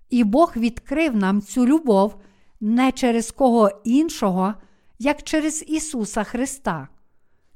[0.09, 2.15] І Бог відкрив нам цю любов
[2.61, 4.53] не через кого іншого,
[4.99, 6.87] як через Ісуса Христа.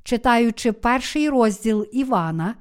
[0.05, 2.55] Читаючи перший розділ Івана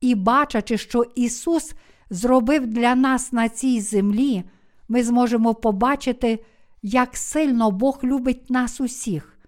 [0.00, 1.74] і бачачи, що Ісус
[2.10, 4.44] зробив для нас на цій землі,
[4.88, 6.44] ми зможемо побачити,
[6.82, 9.38] як сильно Бог любить нас усіх.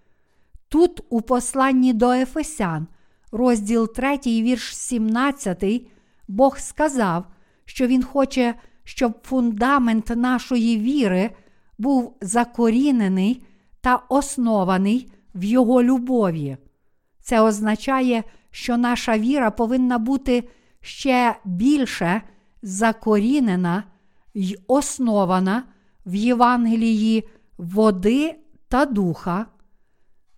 [0.68, 2.86] Тут, у посланні до Ефесян,
[3.32, 5.64] розділ 3, вірш 17,
[6.28, 7.24] Бог сказав,
[7.64, 11.30] що Він хоче, щоб фундамент нашої віри
[11.78, 13.42] був закорінений
[13.80, 16.56] та оснований в Його любові.
[17.26, 20.48] Це означає, що наша віра повинна бути
[20.80, 22.22] ще більше
[22.62, 23.84] закорінена
[24.34, 25.62] й основана
[26.06, 28.34] в Євангелії води
[28.68, 29.46] та духа,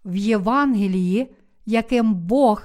[0.04, 1.34] в Євангелії,
[1.66, 2.62] яким Бог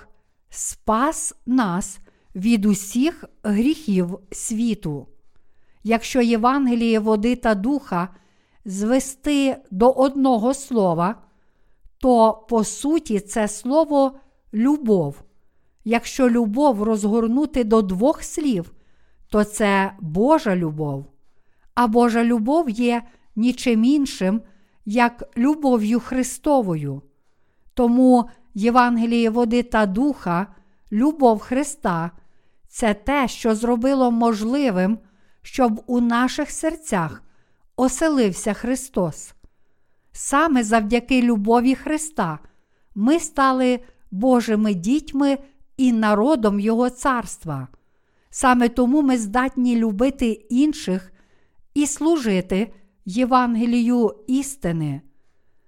[0.50, 2.00] спас нас
[2.36, 5.08] від усіх гріхів світу.
[5.84, 8.10] Якщо Євангеліє води та духа
[8.66, 11.16] звести до одного слова,
[12.04, 14.12] то по суті це слово
[14.54, 15.24] любов.
[15.84, 18.72] Якщо любов розгорнути до двох слів,
[19.30, 21.06] то це Божа любов.
[21.76, 23.04] А Божа любов є
[23.36, 24.42] нічим іншим,
[24.86, 27.02] як любов'ю Христовою.
[27.74, 30.48] Тому Євангеліє води та духа,
[30.92, 32.12] любов Христа
[32.68, 35.00] це те, що зробило можливим,
[35.42, 37.24] щоб у наших серцях
[37.76, 39.34] оселився Христос.
[40.14, 42.40] Саме завдяки любові Христа
[42.96, 43.80] ми стали
[44.12, 45.38] Божими дітьми
[45.78, 47.68] і народом Його царства.
[48.30, 51.12] Саме тому ми здатні любити інших
[51.74, 52.74] і служити
[53.06, 55.02] Євангелію істини.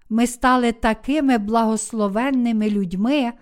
[0.10, 3.34] Ми стали такими благословенними людьми,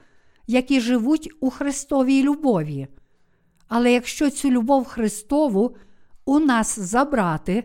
[0.47, 2.87] які живуть у Христовій любові.
[3.67, 5.75] Але якщо цю любов Христову
[6.25, 7.63] у нас забрати,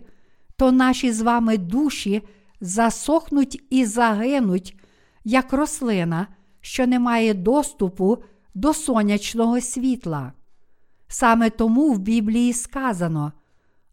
[0.57, 2.22] то наші з вами душі
[2.61, 4.76] засохнуть і загинуть,
[5.24, 6.26] як рослина,
[6.61, 8.18] що не має доступу
[8.54, 10.32] до сонячного світла.
[11.09, 13.32] Саме тому в Біблії сказано: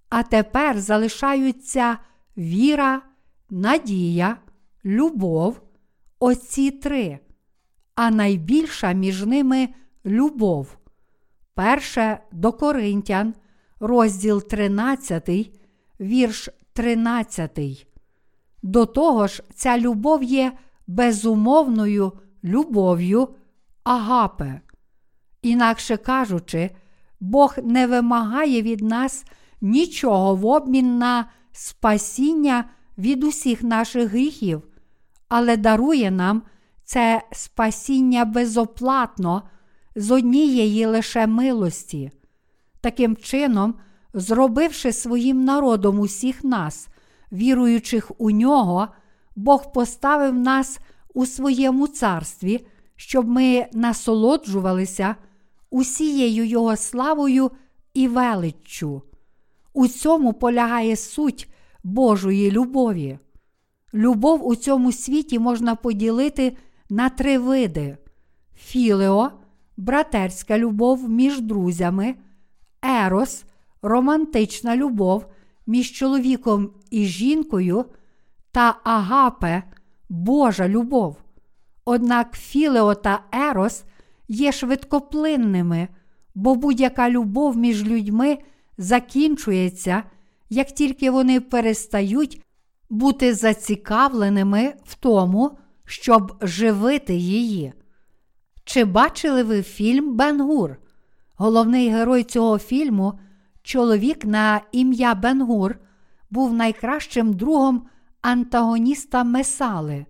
[0.09, 1.97] а тепер залишаються
[2.37, 3.01] віра,
[3.49, 4.37] надія,
[4.85, 5.61] любов,
[6.19, 7.19] оці три,
[7.95, 9.69] а найбільша між ними
[10.05, 10.77] любов.
[11.53, 13.33] Перше до Коринтян,
[13.79, 15.51] розділ 13,
[15.99, 17.87] вірш 13.
[18.65, 20.51] До того ж, ця любов є
[20.87, 22.11] безумовною
[22.43, 23.29] любов'ю
[23.83, 24.61] агапе.
[25.41, 26.69] Інакше кажучи,
[27.19, 29.25] Бог не вимагає від нас
[29.61, 32.65] нічого в обмін на спасіння
[32.97, 34.61] від усіх наших гріхів,
[35.29, 36.41] але дарує нам
[36.83, 39.43] це спасіння безоплатно
[39.95, 42.11] з однієї лише милості.
[42.81, 43.75] Таким чином,
[44.13, 46.87] зробивши своїм народом усіх нас,
[47.31, 48.87] віруючих у нього,
[49.35, 50.79] Бог поставив нас
[51.13, 55.15] у своєму царстві, щоб ми насолоджувалися
[55.69, 57.51] усією Його славою
[57.93, 59.01] і величчю.
[59.73, 61.49] У цьому полягає суть
[61.83, 63.19] Божої любові.
[63.93, 66.57] Любов у цьому світі можна поділити
[66.89, 67.97] на три види:
[68.57, 69.31] філео,
[69.77, 72.15] братерська любов між друзями,
[72.81, 73.45] ерос,
[73.81, 75.25] романтична любов
[75.67, 77.85] між чоловіком і жінкою,
[78.51, 79.63] та агапе
[80.09, 81.17] Божа любов.
[81.85, 83.83] Однак філео та ерос
[84.27, 85.87] є швидкоплинними,
[86.35, 88.37] бо будь-яка любов між людьми
[88.77, 90.03] закінчується,
[90.49, 92.41] як тільки вони перестають
[92.89, 97.73] бути зацікавленими в тому, щоб живити її.
[98.63, 100.77] Чи бачили ви фільм Бенгур?
[101.35, 103.19] Головний герой цього фільму,
[103.65, 105.75] чоловік на ім'я Бенгур,
[106.29, 107.87] був найкращим другом
[108.21, 110.05] антагоніста Месали.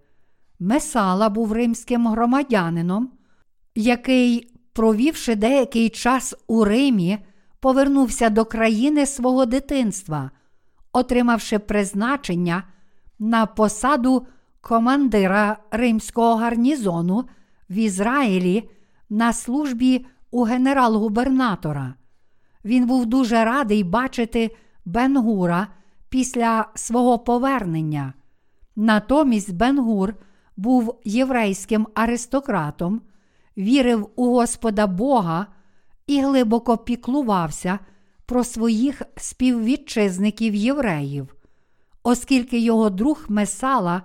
[0.60, 3.12] Месала був римським громадянином,
[3.76, 7.18] який, провівши деякий час у Римі,
[7.60, 10.32] повернувся до країни свого дитинства,
[10.94, 12.64] отримавши призначення
[13.20, 14.28] на посаду
[14.62, 17.26] командира римського гарнізону
[17.70, 18.70] в Ізраїлі
[19.10, 21.94] на службі у генерал-губернатора.
[22.66, 24.56] Він був дуже радий бачити
[24.86, 25.68] Бенгура
[26.10, 28.14] після свого повернення.
[28.76, 30.14] Натомість Бенгур
[30.58, 33.02] був єврейським аристократом,
[33.58, 35.48] вірив у Господа Бога
[36.08, 37.80] і глибоко піклувався
[38.26, 41.36] про своїх співвітчизників євреїв,
[42.04, 44.02] оскільки його друг Месала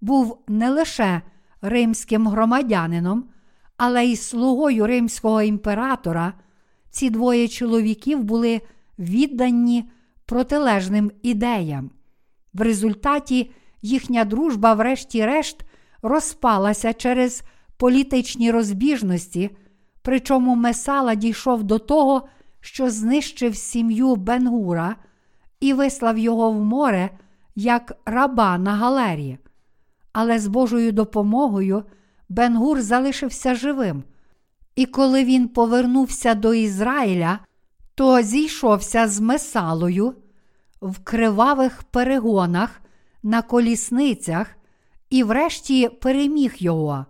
[0.00, 1.22] був не лише
[1.62, 3.24] римським громадянином,
[3.76, 6.32] але й слугою римського імператора,
[6.90, 8.60] ці двоє чоловіків були
[8.98, 9.90] віддані
[10.26, 11.90] протилежним ідеям.
[12.54, 13.50] В результаті
[13.82, 15.64] їхня дружба, врешті-решт,
[16.02, 17.42] розпалася через
[17.76, 19.50] політичні розбіжності,
[20.02, 22.28] причому Месала дійшов до того,
[22.60, 24.96] що знищив сім'ю Бенгура
[25.60, 27.10] і вислав його в море
[27.54, 29.38] як раба на галері.
[30.12, 31.84] Але з Божою допомогою
[32.28, 34.02] Бенгур залишився живим.
[34.76, 37.38] І коли він повернувся до Ізраїля,
[37.94, 40.14] то зійшовся з Месалою
[40.80, 42.80] в кривавих перегонах
[43.22, 44.46] на колісницях
[45.10, 47.06] і, врешті, переміг його.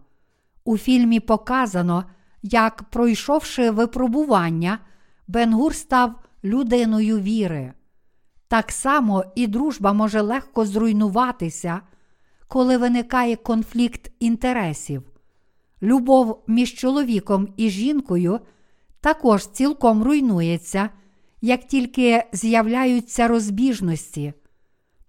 [0.65, 2.05] У фільмі показано,
[2.43, 4.79] як, пройшовши випробування,
[5.29, 7.73] Бенгур став людиною віри.
[8.49, 11.81] Так само і дружба може легко зруйнуватися,
[12.49, 15.10] коли виникає конфлікт інтересів.
[15.83, 18.41] Любов між чоловіком і жінкою
[19.01, 20.91] також цілком руйнується,
[21.41, 24.33] як тільки з'являються розбіжності.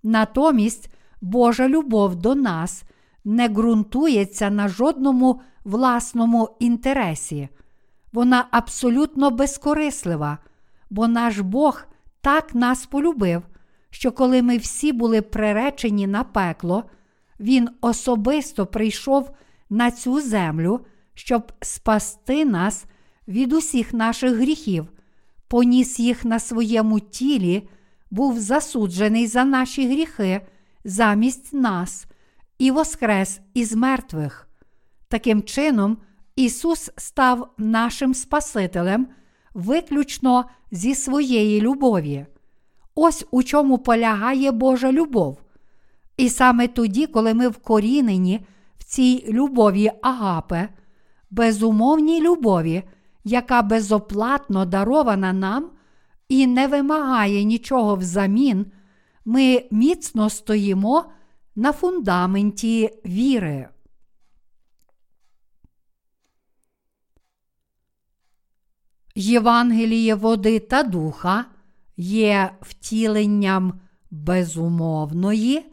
[0.04, 0.90] Натомість
[1.22, 2.84] Божа любов до нас
[3.24, 7.50] не ґрунтується на жодному власному інтересі.
[8.14, 10.38] Вона абсолютно безкорислива,
[10.90, 11.84] бо наш Бог
[12.22, 13.44] так нас полюбив,
[13.90, 16.84] що коли ми всі були приречені на пекло,
[17.40, 19.32] Він особисто прийшов
[19.72, 20.80] на цю землю,
[21.14, 22.86] щоб спасти нас
[23.28, 24.88] від усіх наших гріхів,
[25.48, 27.70] поніс їх на своєму тілі,
[28.12, 30.42] був засуджений за наші гріхи
[30.84, 32.06] замість нас
[32.60, 34.48] і воскрес із мертвих.
[35.08, 35.98] Таким чином,
[36.36, 39.08] Ісус став нашим Спасителем
[39.54, 42.26] виключно зі своєї любові.
[42.96, 45.42] Ось у чому полягає Божа любов.
[46.18, 48.46] І саме тоді, коли ми вкорінені
[48.92, 50.70] цій любові Агапе,
[51.30, 52.84] безумовній любові,
[53.24, 55.72] яка безоплатно дарована нам
[56.30, 58.72] і не вимагає нічого взамін,
[59.26, 61.06] ми міцно стоїмо
[61.56, 63.70] на фундаменті віри.
[69.16, 71.46] Євангеліє води та духа
[71.98, 73.82] є втіленням
[74.12, 75.66] безумовної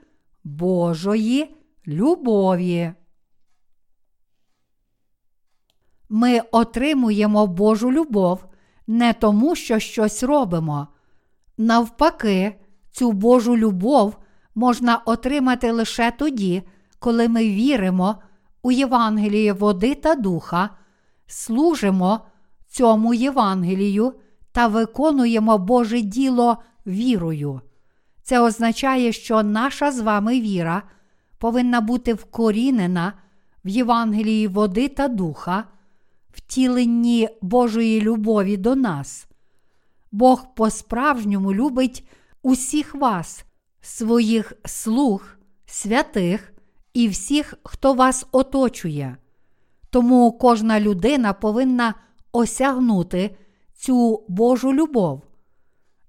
[0.45, 1.57] Божої
[1.87, 2.93] любові.
[6.09, 8.44] Ми отримуємо Божу любов
[8.86, 10.88] не тому, що щось робимо.
[11.59, 12.54] Навпаки,
[12.90, 14.16] цю Божу любов
[14.54, 16.62] можна отримати лише тоді,
[16.98, 18.16] коли ми віримо
[18.62, 20.70] у Євангеліє води та духа,
[21.26, 22.20] служимо
[22.68, 24.14] цьому Євангелію
[24.52, 26.56] та виконуємо Боже діло
[26.86, 27.61] вірою.
[28.22, 30.82] Це означає, що наша з вами віра
[31.38, 33.12] повинна бути вкорінена
[33.64, 35.64] в Євангелії води та духа,
[36.39, 39.26] втіленні Божої любові до нас.
[40.12, 42.09] Бог по-справжньому любить
[42.43, 43.45] усіх вас,
[43.80, 45.36] своїх слуг,
[45.66, 46.53] святих
[46.95, 49.16] і всіх, хто вас оточує.
[49.91, 51.95] Тому кожна людина повинна
[52.32, 53.36] осягнути
[53.74, 55.22] цю Божу любов.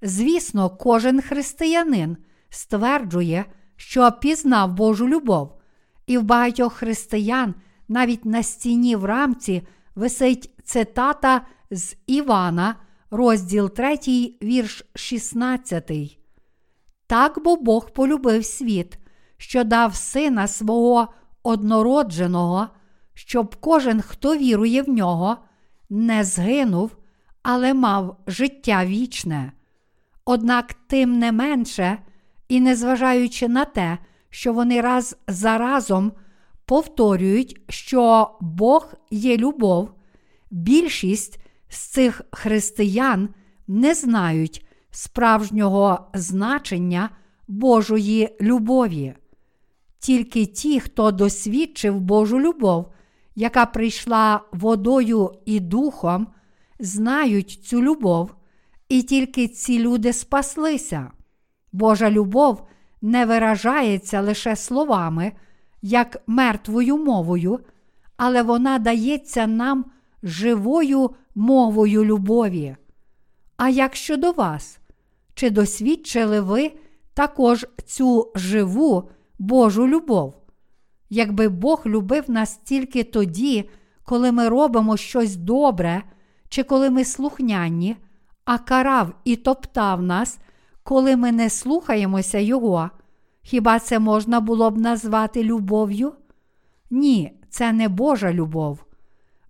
[0.01, 2.17] Звісно, кожен християнин
[2.49, 5.59] стверджує, що пізнав Божу любов,
[6.07, 7.55] і в багатьох християн
[7.87, 9.67] навіть на стіні в рамці
[9.99, 11.41] висить цитата
[11.71, 12.75] з Івана,
[13.11, 13.97] розділ 3,
[14.43, 15.91] вірш 16.
[17.07, 18.97] Так бо Бог полюбив світ,
[19.37, 21.07] що дав сина свого
[21.43, 22.67] однородженого,
[23.13, 25.37] щоб кожен, хто вірує в нього,
[25.89, 26.91] не згинув,
[27.43, 29.51] але мав життя вічне.
[30.25, 31.97] Однак, тим не менше,
[32.47, 33.97] і незважаючи на те,
[34.29, 36.11] що вони раз за разом
[36.69, 39.91] повторюють, що Бог є любов,
[40.51, 41.39] більшість
[41.69, 43.29] з цих християн
[43.67, 47.09] не знають справжнього значення
[47.47, 49.13] Божої любові.
[49.99, 52.91] Тільки ті, хто досвідчив Божу любов,
[53.35, 56.27] яка прийшла водою і духом,
[56.79, 58.35] знають цю любов,
[58.89, 61.11] і тільки ці люди спаслися.
[61.71, 62.67] Божа любов
[63.01, 65.31] не виражається лише словами,
[65.81, 67.59] як мертвою мовою,
[68.17, 69.85] але вона дається нам
[70.23, 72.75] живою мовою любові.
[73.57, 74.79] А як щодо вас?
[75.33, 76.71] Чи досвідчили ви
[77.13, 79.09] також цю живу
[79.39, 80.35] Божу любов?
[81.09, 83.69] Якби Бог любив нас тільки тоді,
[84.03, 86.03] коли ми робимо щось добре,
[86.49, 87.95] чи коли ми слухняні,
[88.45, 90.39] а карав і топтав нас,
[90.83, 92.89] коли ми не слухаємося Його,
[93.41, 96.13] хіба це можна було б назвати любов'ю?
[96.89, 98.85] Ні, це не Божа любов.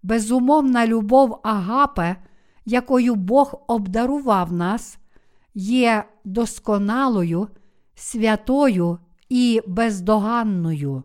[0.03, 2.15] Безумовна любов Агапе,
[2.65, 4.99] якою Бог обдарував нас,
[5.53, 7.47] є досконалою,
[7.95, 11.03] святою і бездоганною.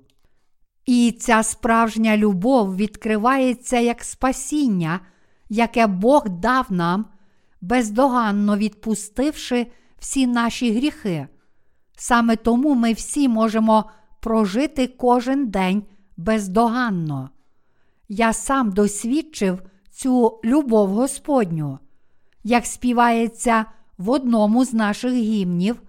[0.87, 5.01] І ця справжня любов відкривається як спасіння,
[5.49, 7.07] яке Бог дав нам,
[7.61, 9.67] бездоганно відпустивши
[9.99, 11.29] всі наші гріхи.
[11.97, 13.91] Саме тому ми всі можемо
[14.21, 15.83] прожити кожен день
[16.17, 17.31] бездоганно.
[18.09, 21.79] Я сам досвідчив цю любов Господню,
[22.45, 23.65] як співається
[23.99, 25.83] в одному з наших гімнів,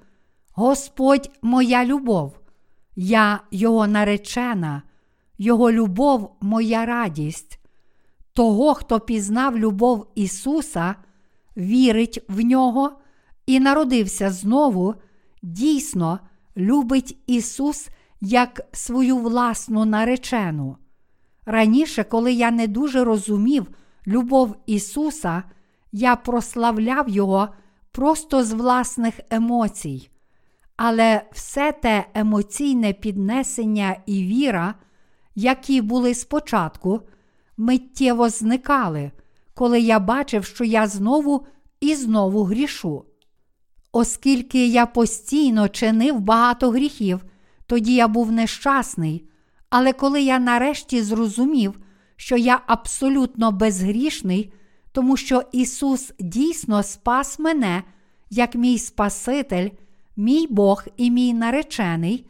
[0.53, 2.39] Господь моя любов,
[2.95, 4.81] я Його наречена,
[5.37, 7.59] Його любов моя радість.
[8.33, 10.95] Того, хто пізнав любов Ісуса,
[11.57, 12.91] вірить в нього
[13.45, 14.95] і народився знову,
[15.45, 16.19] дійсно
[16.57, 17.89] любить Ісус
[18.21, 20.77] як свою власну наречену.
[21.45, 23.67] Раніше, коли я не дуже розумів
[24.07, 25.43] любов Ісуса,
[25.91, 27.49] я прославляв Його
[27.91, 30.09] просто з власних емоцій.
[30.77, 34.73] Але все те емоційне піднесення і віра,
[35.35, 37.01] які були спочатку,
[37.57, 39.11] миттєво зникали,
[39.53, 41.47] коли я бачив, що я знову
[41.79, 43.05] і знову грішу.
[43.97, 47.25] Оскільки я постійно чинив багато гріхів,
[47.65, 49.29] тоді я був нещасний,
[49.69, 51.79] але коли я нарешті зрозумів,
[52.15, 54.53] що я абсолютно безгрішний,
[54.91, 57.83] тому що Ісус дійсно спас мене
[58.29, 59.69] як мій Спаситель,
[60.17, 62.25] мій Бог і мій наречений,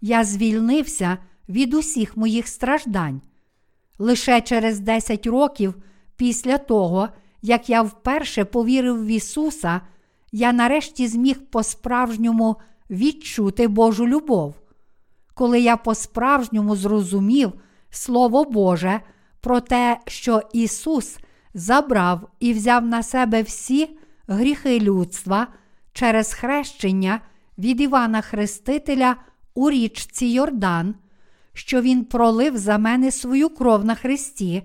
[0.00, 1.18] я звільнився
[1.48, 3.20] від усіх моїх страждань.
[3.98, 5.74] Лише через 10 років
[6.16, 7.08] після того,
[7.42, 9.80] як я вперше повірив в Ісуса,
[10.32, 12.56] я нарешті зміг по-справжньому
[12.90, 14.54] відчути Божу любов.
[15.34, 17.52] Коли я по-справжньому зрозумів
[17.90, 19.00] Слово Боже
[19.40, 21.18] про те, що Ісус
[21.54, 25.46] забрав і взяв на себе всі гріхи людства
[25.92, 27.20] через хрещення
[27.58, 29.16] від Івана Хрестителя
[29.54, 30.94] у річці Йордан,
[31.52, 34.62] що Він пролив за мене свою кров на Христі,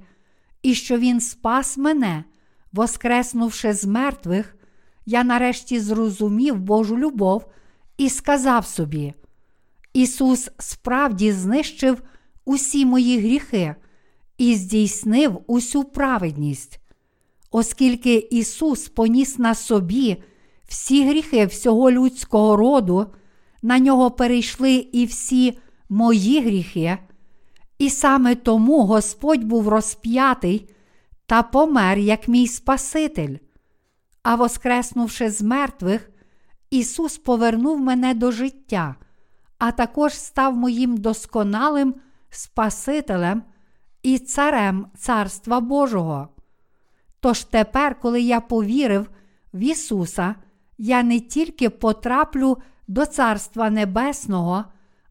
[0.62, 2.24] і що Він спас мене,
[2.72, 4.56] воскреснувши з мертвих,
[5.06, 7.46] я нарешті зрозумів Божу любов
[7.98, 9.14] і сказав собі:
[9.94, 12.02] Ісус справді знищив
[12.46, 13.76] усі мої гріхи
[14.38, 16.80] і здійснив усю праведність.
[17.52, 20.24] Оскільки Ісус поніс на собі
[20.68, 23.06] всі гріхи всього людського роду,
[23.62, 25.58] на нього перейшли і всі
[25.90, 26.98] мої гріхи,
[27.80, 30.70] і саме тому Господь був розп'ятий
[31.26, 33.36] та помер як мій Спаситель.
[34.26, 36.12] А воскреснувши з мертвих,
[36.70, 38.96] Ісус повернув мене до життя,
[39.58, 41.96] а також став моїм досконалим
[42.30, 43.44] Спасителем
[44.04, 46.28] і Царем Царства Божого.
[47.20, 49.10] Тож тепер, коли я повірив
[49.54, 50.36] в Ісуса,
[50.78, 52.58] я не тільки потраплю
[52.88, 54.66] до Царства Небесного,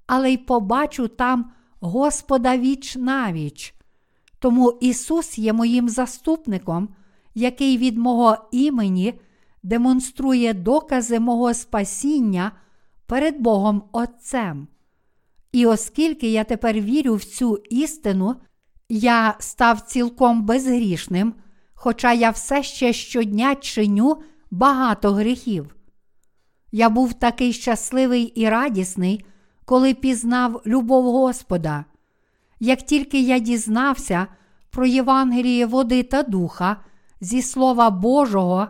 [0.07, 3.75] але й побачу там Господа віч навіч.
[4.39, 6.89] Тому Ісус є моїм заступником,
[7.35, 9.15] який від мого імені
[9.63, 12.53] демонструє докази мого спасіння
[13.07, 14.69] перед Богом Отцем.
[15.53, 18.37] І оскільки я тепер вірю в цю істину,
[18.89, 21.35] я став цілком безгрішним,
[21.75, 25.77] хоча я все ще щодня чиню багато гріхів.
[26.73, 29.25] Я був такий щасливий і радісний,
[29.65, 31.85] коли пізнав любов Господа.
[32.61, 34.27] Як тільки я дізнався
[34.71, 36.77] про Євангеліє води та духа
[37.21, 38.69] зі Слова Божого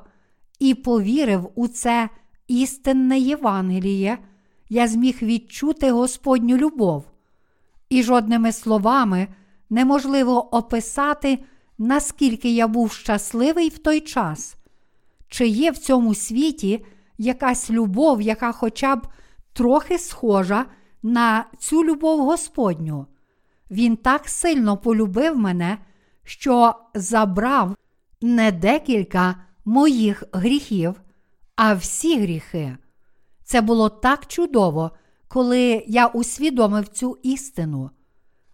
[0.58, 2.08] і повірив у це
[2.48, 4.18] істинне Євангеліє,
[4.68, 7.04] я зміг відчути Господню любов.
[7.88, 9.28] І жодними словами
[9.70, 11.38] неможливо описати,
[11.78, 14.56] наскільки я був щасливий в той час.
[15.28, 16.84] Чи є в цьому світі
[17.18, 19.06] якась любов, яка хоча б
[19.52, 20.66] трохи схожа
[21.02, 23.06] на цю любов Господню?
[23.70, 25.78] Він так сильно полюбив мене,
[26.24, 27.76] що забрав
[28.24, 31.00] не декілька моїх гріхів,
[31.56, 32.76] а всі гріхи.
[33.44, 34.90] Це було так чудово,
[35.28, 37.90] коли я усвідомив цю істину.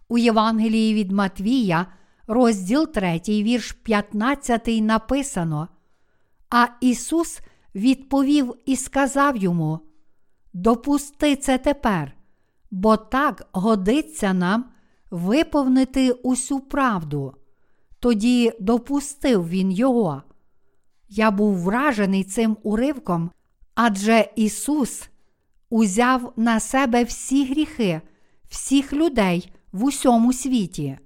[0.07, 1.85] У Євангелії від Матвія,
[2.27, 5.67] розділ 3, вірш 15 написано.
[6.49, 7.39] А Ісус
[7.75, 9.79] відповів і сказав йому:
[10.53, 12.13] Допусти це тепер,
[12.71, 14.65] бо так годиться нам
[15.11, 17.35] виповнити усю правду.
[18.01, 20.23] Тоді допустив він його.
[21.09, 23.31] Я був вражений цим уривком,
[23.75, 25.09] адже Ісус
[25.69, 28.01] узяв на себе всі гріхи,
[28.49, 30.97] всіх людей в усьому світі.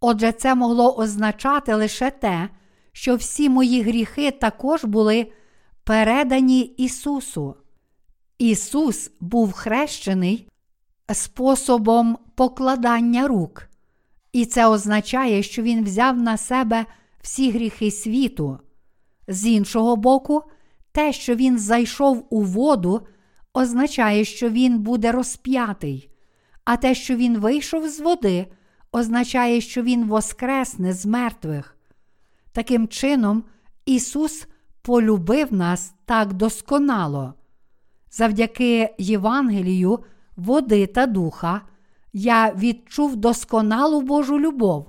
[0.00, 2.48] Отже, це могло означати лише те,
[2.92, 5.32] що всі мої гріхи також були
[5.84, 7.54] передані Ісусу.
[8.38, 10.48] Ісус був хрещений
[11.12, 13.67] способом покладання рук,
[14.38, 16.86] і це означає, що Він взяв на себе
[17.20, 18.58] всі гріхи світу.
[19.28, 20.42] З іншого боку,
[20.92, 23.06] те, що Він зайшов у воду,
[23.54, 26.10] означає, що Він буде розп'ятий,
[26.64, 28.46] а те, що Він вийшов з води,
[28.92, 31.76] означає, що Він воскресне з мертвих.
[32.52, 33.44] Таким чином,
[33.86, 34.46] Ісус
[34.82, 37.34] полюбив нас так досконало.
[38.10, 39.98] Завдяки Євангелію,
[40.36, 41.60] води та духа,
[42.12, 44.88] я відчув досконалу Божу любов,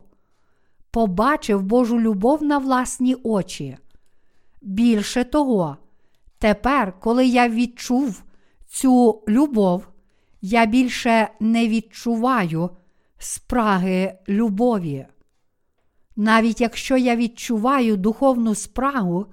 [0.92, 3.78] побачив Божу любов на власні очі.
[4.62, 5.78] Більше того,
[6.40, 8.24] тепер, коли я відчув
[8.68, 9.88] цю любов,
[10.42, 12.70] я більше не відчуваю
[13.18, 15.06] спраги любові.
[16.16, 19.26] Навіть якщо я відчуваю духовну спрагу,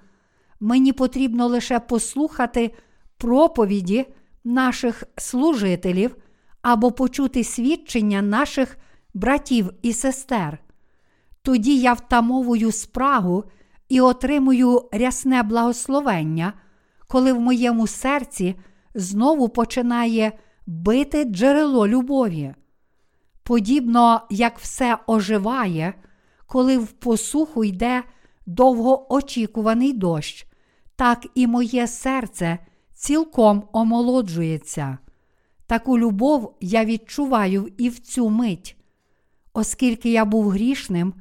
[0.60, 2.74] мені потрібно лише послухати
[3.16, 4.06] проповіді
[4.44, 6.16] наших служителів
[6.66, 8.78] або почути свідчення наших
[9.14, 10.58] братів і сестер.
[11.42, 13.44] Тоді я втамовую спрагу
[13.88, 16.52] і отримую рясне благословення,
[17.06, 18.54] коли в моєму серці
[18.94, 20.32] знову починає
[20.66, 22.54] бити джерело любові.
[23.42, 25.94] Подібно як все оживає,
[26.46, 28.02] коли в посуху йде
[28.46, 30.46] довгоочікуваний дощ,
[30.96, 32.58] так і моє серце
[32.94, 34.98] цілком омолоджується.
[35.66, 38.76] Таку любов я відчуваю і в цю мить.
[39.52, 41.14] Оскільки я був грішним,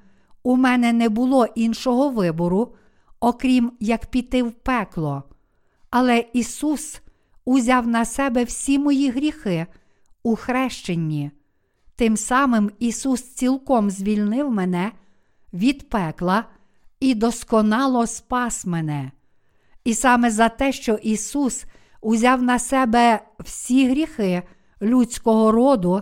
[0.44, 2.76] у мене не було іншого вибору,
[3.20, 5.24] окрім як піти в пекло.
[5.90, 7.02] Але Ісус
[7.46, 9.66] узяв на себе всі мої гріхи
[10.24, 11.32] у хрещенні.
[11.96, 14.92] Тим самим Ісус цілком звільнив мене
[15.54, 16.46] від пекла
[17.00, 19.12] і досконало спас мене.
[19.84, 21.66] І саме за те, що Ісус
[22.06, 24.44] узяв на себе всі гріхи
[24.82, 26.02] людського роду,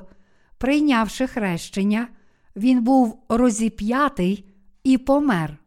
[0.57, 2.07] прийнявши хрещення,
[2.55, 4.45] Він був розіп'ятий
[4.83, 5.57] і помер.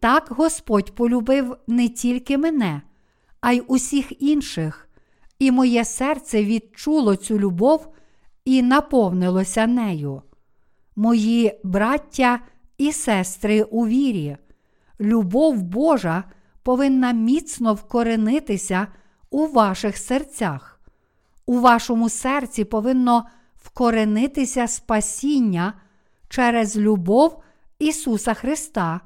[0.00, 2.82] Так Господь полюбив не тільки мене,
[3.40, 4.88] а й усіх інших,
[5.38, 7.94] і моє серце відчуло цю любов
[8.44, 10.22] і наповнилося нею.
[10.96, 12.40] Мої браття
[12.78, 14.36] і сестри у вірі,
[15.00, 16.24] любов Божа
[16.62, 18.86] повинна міцно вкоренитися
[19.30, 20.80] у ваших серцях.
[21.46, 23.26] У вашому серці повинно
[23.56, 25.72] вкоренитися спасіння
[26.28, 27.42] через любов
[27.78, 29.00] Ісуса Христа,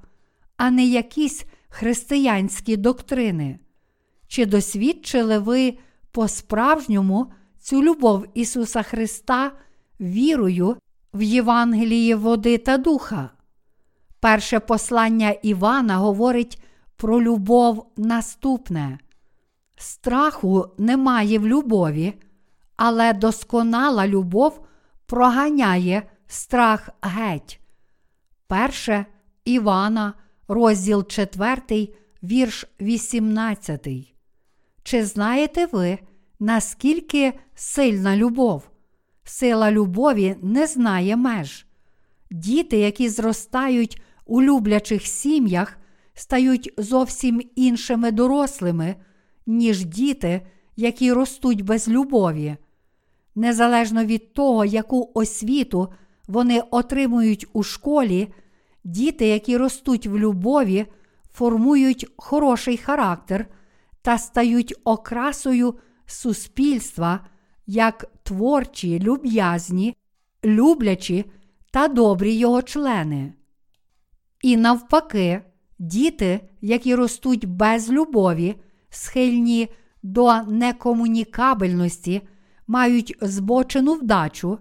[0.56, 3.58] а не якісь християнські доктрини.
[4.28, 5.78] Чи досвідчили ви
[6.10, 9.52] по-справжньому цю любов Ісуса Христа
[10.00, 10.76] вірою
[11.14, 13.30] в Євангелії води та духа?
[14.20, 16.62] Перше послання Івана говорить
[16.96, 18.98] про любов наступне.
[19.76, 22.14] Страху немає в любові,
[22.76, 24.66] але досконала любов
[25.06, 27.60] проганяє страх геть.
[28.46, 29.06] Перше
[29.44, 30.14] Івана,
[30.48, 31.88] розділ 4,
[32.22, 33.88] вірш 18.
[34.82, 35.98] Чи знаєте ви,
[36.40, 38.70] наскільки сильна любов?
[39.24, 41.66] Сила любові не знає меж.
[42.30, 45.78] Діти, які зростають у люблячих сім'ях,
[46.14, 48.96] стають зовсім іншими дорослими,
[49.46, 52.56] ніж діти, які ростуть без любові.
[53.34, 55.92] Незалежно від того, яку освіту
[56.28, 58.28] вони отримують у школі,
[58.84, 60.86] діти, які ростуть в любові,
[61.32, 63.46] формують хороший характер
[64.02, 65.74] та стають окрасою
[66.06, 67.20] суспільства
[67.66, 69.96] як творчі, люб'язні,
[70.44, 71.24] люблячі
[71.70, 73.32] та добрі його члени.
[74.42, 75.42] І навпаки,
[75.78, 78.54] діти, які ростуть без любові,
[78.94, 79.68] схильні
[80.02, 82.22] до некомунікабельності,
[82.66, 84.58] мають збочену вдачу,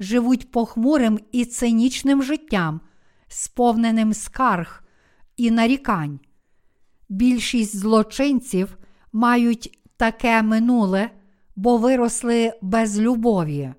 [0.00, 2.80] живуть похмурим і цинічним життям,
[3.28, 4.84] сповненим скарг
[5.36, 6.20] і нарікань.
[7.08, 8.76] Більшість злочинців
[9.12, 11.10] мають таке минуле,
[11.56, 13.74] бо виросли без любові.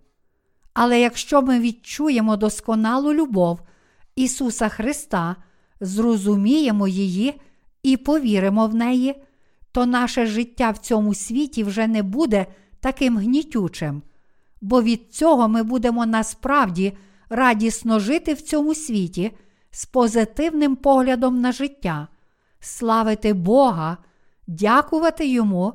[0.73, 3.59] Але якщо ми відчуємо досконалу любов
[4.15, 5.35] Ісуса Христа,
[5.79, 7.41] зрозуміємо її
[7.83, 9.15] і повіримо в неї,
[9.77, 12.45] то наше життя в цьому світі вже не буде
[12.79, 14.01] таким гнітючим,
[14.61, 16.97] бо від цього ми будемо насправді
[17.29, 19.31] радісно жити в цьому світі
[19.71, 22.07] з позитивним поглядом на життя,
[22.59, 23.97] славити Бога,
[24.47, 25.73] дякувати Йому,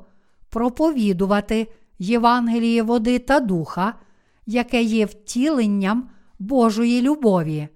[0.50, 3.94] проповідувати Євангеліє води та духа,
[4.46, 7.68] яке є втіленням Божої любові.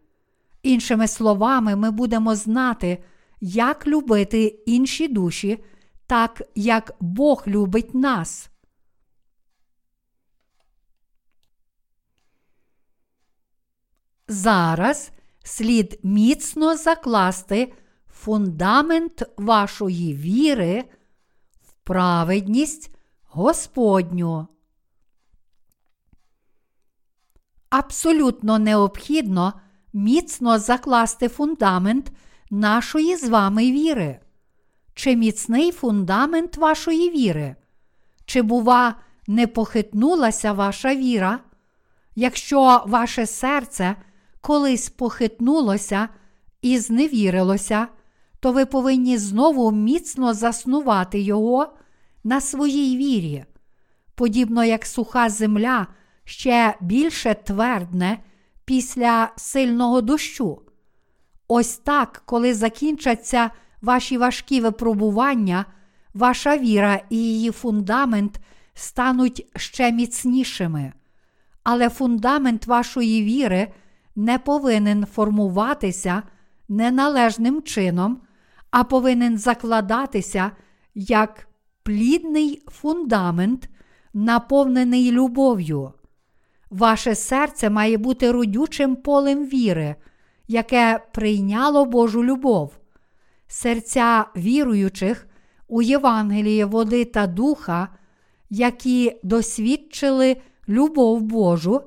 [0.63, 2.99] Іншими словами, ми будемо знати,
[3.41, 5.59] як любити інші душі,
[6.07, 8.51] так як Бог любить нас.
[14.29, 15.11] Зараз
[15.45, 17.73] слід міцно закласти
[18.09, 20.85] фундамент вашої віри
[21.63, 24.47] в праведність Господню.
[27.71, 29.61] Абсолютно необхідно
[29.93, 32.13] міцно закласти фундамент
[32.51, 34.21] нашої з вами віри.
[34.97, 37.57] Чи міцний фундамент вашої віри?
[38.25, 38.95] Чи, бува,
[39.27, 41.41] не похитнулася ваша віра?
[42.15, 43.97] Якщо ваше серце
[44.41, 46.09] колись похитнулося
[46.63, 47.89] і зневірилося,
[48.41, 51.77] то ви повинні знову міцно заснувати його
[52.25, 53.45] на своїй вірі.
[54.15, 55.87] Подібно як суха земля
[56.25, 58.19] ще більше твердне
[58.65, 60.63] після сильного дощу.
[61.49, 63.51] Ось так, коли закінчаться
[63.87, 65.65] ваші важкі випробування,
[66.15, 68.41] ваша віра і її фундамент
[68.75, 70.93] стануть ще міцнішими.
[71.63, 73.73] Але фундамент вашої віри
[74.17, 76.23] не повинен формуватися
[76.69, 78.21] неналежним чином,
[78.71, 80.51] а повинен закладатися
[80.95, 81.49] як
[81.83, 83.69] плідний фундамент,
[84.15, 85.93] наповнений любов'ю.
[86.71, 89.95] Ваше серце має бути родючим полем віри,
[90.49, 92.73] яке прийняло Божу любов.
[93.49, 95.27] Серця віруючих
[95.69, 97.89] у Євангелії води та духа,
[98.51, 100.37] які досвідчили
[100.69, 101.81] любов Божу,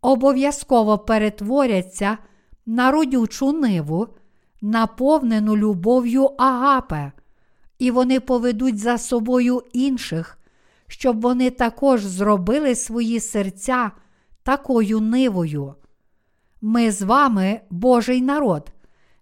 [0.00, 2.18] обов'язково перетворяться
[2.66, 4.08] на родючу ниву,
[4.62, 7.12] наповнену любов'ю агапе,
[7.78, 10.38] і вони поведуть за собою інших,
[10.86, 13.90] щоб вони також зробили свої серця
[14.42, 15.74] такою нивою.
[16.60, 18.72] Ми з вами Божий народ.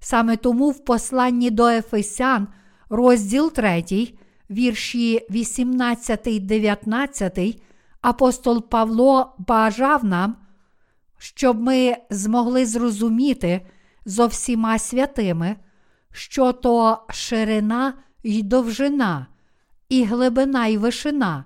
[0.00, 2.48] Саме тому в посланні до Ефесян,
[2.88, 3.84] розділ 3,
[4.50, 7.62] вірші 18, 19,
[8.00, 10.36] апостол Павло бажав нам,
[11.18, 13.66] щоб ми змогли зрозуміти
[14.04, 15.56] зо всіма святими,
[16.12, 19.26] що то ширина й довжина,
[19.88, 21.44] і глибина й вишина,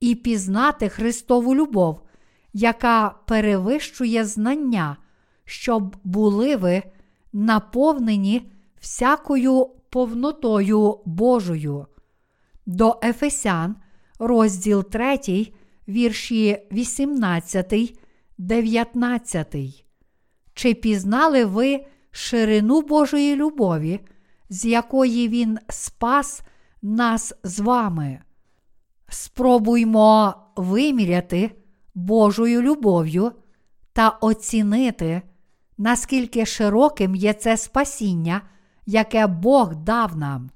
[0.00, 2.02] і пізнати Христову любов,
[2.52, 4.96] яка перевищує знання,
[5.44, 6.82] щоб були ви
[7.34, 11.86] наповнені всякою повнотою Божою.
[12.66, 13.76] До Ефесян,
[14.18, 15.18] розділ 3,
[15.88, 17.98] вірші 18,
[18.38, 19.56] 19.
[20.54, 24.00] Чи пізнали ви ширину Божої любові,
[24.48, 26.42] з якої Він спас
[26.82, 28.20] нас з вами?
[29.08, 31.50] Спробуймо виміряти
[31.94, 33.32] Божою любов'ю
[33.92, 35.22] та оцінити,
[35.78, 38.40] наскільки широким є це спасіння,
[38.86, 40.50] яке Бог дав нам.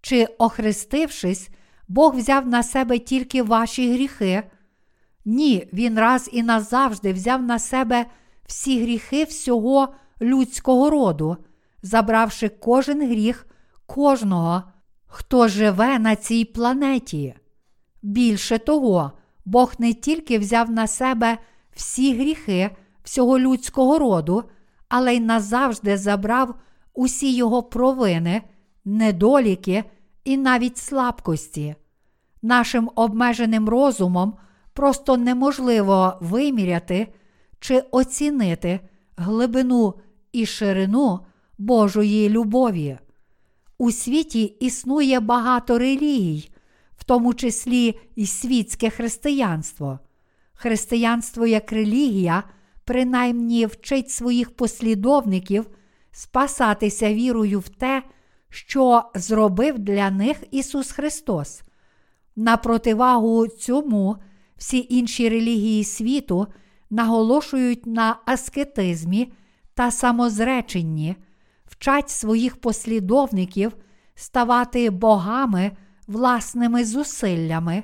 [0.00, 1.50] Чи, охрестившись,
[1.88, 4.42] Бог взяв на себе тільки ваші гріхи?
[5.24, 8.06] Ні, Він раз і назавжди взяв на себе
[8.46, 11.36] всі гріхи всього людського роду,
[11.82, 13.46] забравши кожен гріх
[13.86, 14.62] кожного,
[15.06, 17.34] хто живе на цій планеті.
[18.02, 19.12] Більше того,
[19.44, 21.38] Бог не тільки взяв на себе
[21.74, 22.70] всі гріхи
[23.04, 24.44] всього людського роду,
[24.88, 26.54] але й назавжди забрав
[26.94, 28.42] усі його провини,
[28.84, 29.84] недоліки
[30.24, 31.74] і навіть слабкості.
[32.42, 34.34] Нашим обмеженим розумом
[34.72, 37.14] просто неможливо виміряти
[37.60, 38.80] чи оцінити
[39.16, 39.94] глибину
[40.32, 41.20] і ширину
[41.58, 42.98] Божої любові.
[43.78, 46.50] У світі існує багато релігій,
[46.96, 49.98] в тому числі і світське християнство.
[50.54, 52.42] Християнство як релігія,
[52.84, 55.66] принаймні вчить своїх послідовників
[56.12, 58.02] спасатися вірою в те,
[58.48, 61.62] що зробив для них Ісус Христос.
[62.36, 64.16] На противагу цьому
[64.56, 66.46] всі інші релігії світу
[66.90, 69.32] наголошують на аскетизмі
[69.74, 71.16] та самозреченні,
[71.66, 73.72] вчать своїх послідовників
[74.14, 75.70] ставати богами
[76.06, 77.82] власними зусиллями.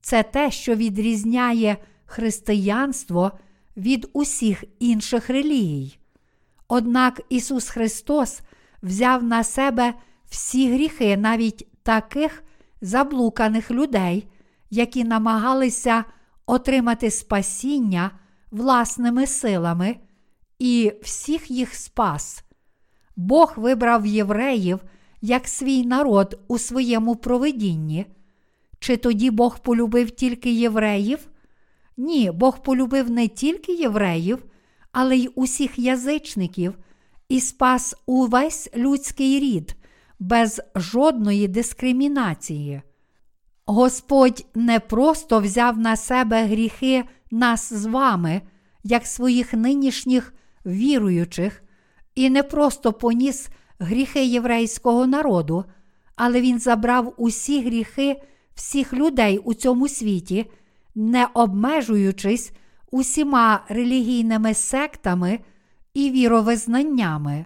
[0.00, 3.32] Це те, що відрізняє християнство
[3.76, 5.98] від усіх інших релігій.
[6.68, 8.40] Однак Ісус Христос
[8.82, 9.94] взяв на себе
[10.28, 12.44] всі гріхи навіть таких
[12.80, 14.26] заблуканих людей,
[14.70, 16.04] які намагалися
[16.46, 18.10] отримати спасіння
[18.50, 19.96] власними силами,
[20.58, 22.44] і всіх їх спас.
[23.16, 24.80] Бог вибрав євреїв
[25.20, 28.06] як свій народ у своєму провидінні.
[28.78, 31.28] Чи тоді Бог полюбив тільки євреїв?
[31.96, 34.44] Ні, Бог полюбив не тільки євреїв,
[34.92, 36.78] але й усіх язичників
[37.28, 39.76] і спас увесь людський рід
[40.18, 42.82] без жодної дискримінації.
[43.66, 48.42] Господь не просто взяв на себе гріхи нас з вами,
[48.84, 50.34] як своїх нинішніх
[50.66, 51.62] віруючих,
[52.14, 55.64] і не просто поніс гріхи єврейського народу,
[56.16, 58.22] але Він забрав усі гріхи
[58.54, 60.50] всіх людей у цьому світі,
[60.94, 62.52] не обмежуючись
[62.90, 65.40] усіма релігійними сектами
[65.94, 67.44] і віровизнаннями.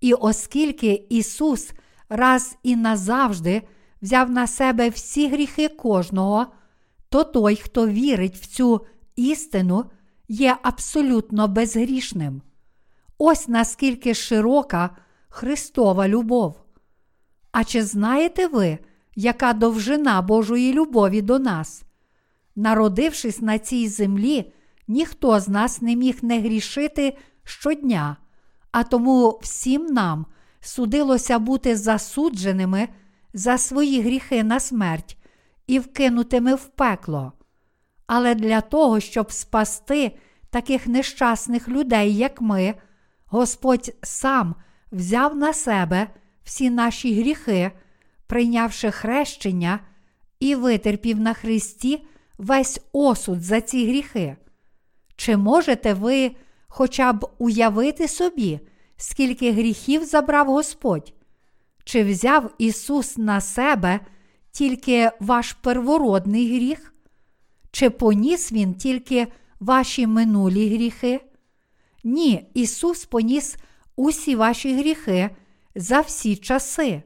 [0.00, 1.72] І оскільки Ісус
[2.08, 3.62] раз і назавжди
[4.02, 6.46] взяв на себе всі гріхи кожного,
[7.08, 9.84] то той, хто вірить в цю істину,
[10.28, 12.42] є абсолютно безгрішним.
[13.18, 14.96] Ось наскільки широка
[15.28, 16.60] Христова любов.
[17.52, 18.78] А чи знаєте ви,
[19.16, 21.82] яка довжина Божої любові до нас?
[22.58, 24.52] Народившись на цій землі,
[24.88, 28.16] ніхто з нас не міг не грішити щодня,
[28.72, 30.26] а тому всім нам
[30.60, 32.88] судилося бути засудженими
[33.34, 35.16] за свої гріхи на смерть
[35.66, 37.32] і вкинутими в пекло.
[38.06, 40.18] Але для того, щоб спасти
[40.50, 42.74] таких нещасних людей, як ми,
[43.26, 44.54] Господь сам
[44.92, 46.08] взяв на себе
[46.44, 47.70] всі наші гріхи,
[48.26, 49.80] прийнявши хрещення
[50.40, 52.04] і витерпів на Христі
[52.38, 54.36] весь осуд за ці гріхи.
[55.16, 56.30] Чи можете ви
[56.68, 58.60] хоча б уявити собі,
[58.96, 61.12] скільки гріхів забрав Господь?
[61.84, 64.00] Чи взяв Ісус на себе
[64.50, 66.94] тільки ваш первородний гріх?
[67.70, 69.26] Чи поніс Він тільки
[69.60, 71.20] ваші минулі гріхи?
[72.04, 73.56] Ні, Ісус поніс
[73.96, 75.30] усі ваші гріхи
[75.74, 77.02] за всі часи.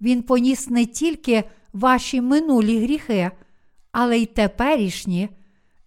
[0.00, 3.30] Він поніс не тільки ваші минулі гріхи,
[3.94, 5.28] але й теперішні,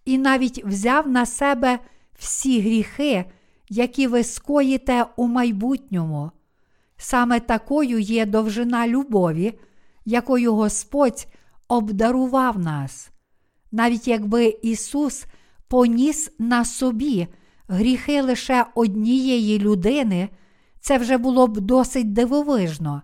[0.04, 1.78] і навіть взяв на себе
[2.18, 3.24] всі гріхи,
[3.68, 6.30] які ви скоїте у майбутньому.
[6.96, 9.58] Саме такою є довжина любові,
[10.04, 11.26] якою Господь
[11.68, 13.10] обдарував нас.
[13.72, 15.26] Навіть якби Ісус
[15.68, 17.26] поніс на собі
[17.68, 20.28] гріхи лише однієї людини,
[20.80, 23.02] це вже було б досить дивовижно,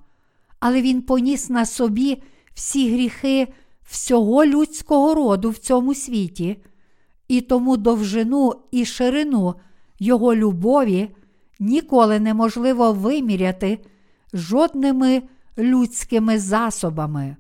[0.61, 2.23] але Він поніс на собі
[2.55, 3.49] всі гріхи
[3.85, 6.65] всього людського роду в цьому світі,
[7.29, 9.55] і тому довжину і ширину
[9.99, 11.09] Його любові
[11.61, 13.79] ніколи неможливо виміряти
[14.33, 15.23] жодними
[15.59, 17.37] людськими засобами.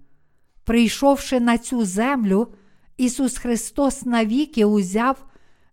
[0.64, 2.49] Прийшовши на цю землю,
[2.97, 5.24] Ісус Христос навіки узяв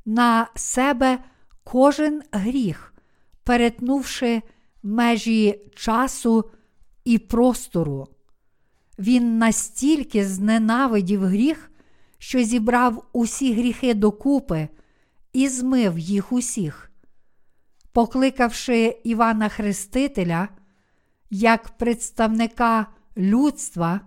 [0.06, 1.20] на себе
[1.64, 2.94] кожен гріх,
[3.44, 4.42] перетнувши
[4.84, 6.46] межі часу
[7.06, 8.08] і простору.
[9.02, 11.72] Він настільки зненавидів гріх,
[12.18, 14.68] що зібрав усі гріхи докупи
[15.34, 16.92] і змив їх усіх.
[17.92, 20.50] Покликавши Івана Хрестителя
[21.30, 22.88] як представника
[23.18, 24.02] людства,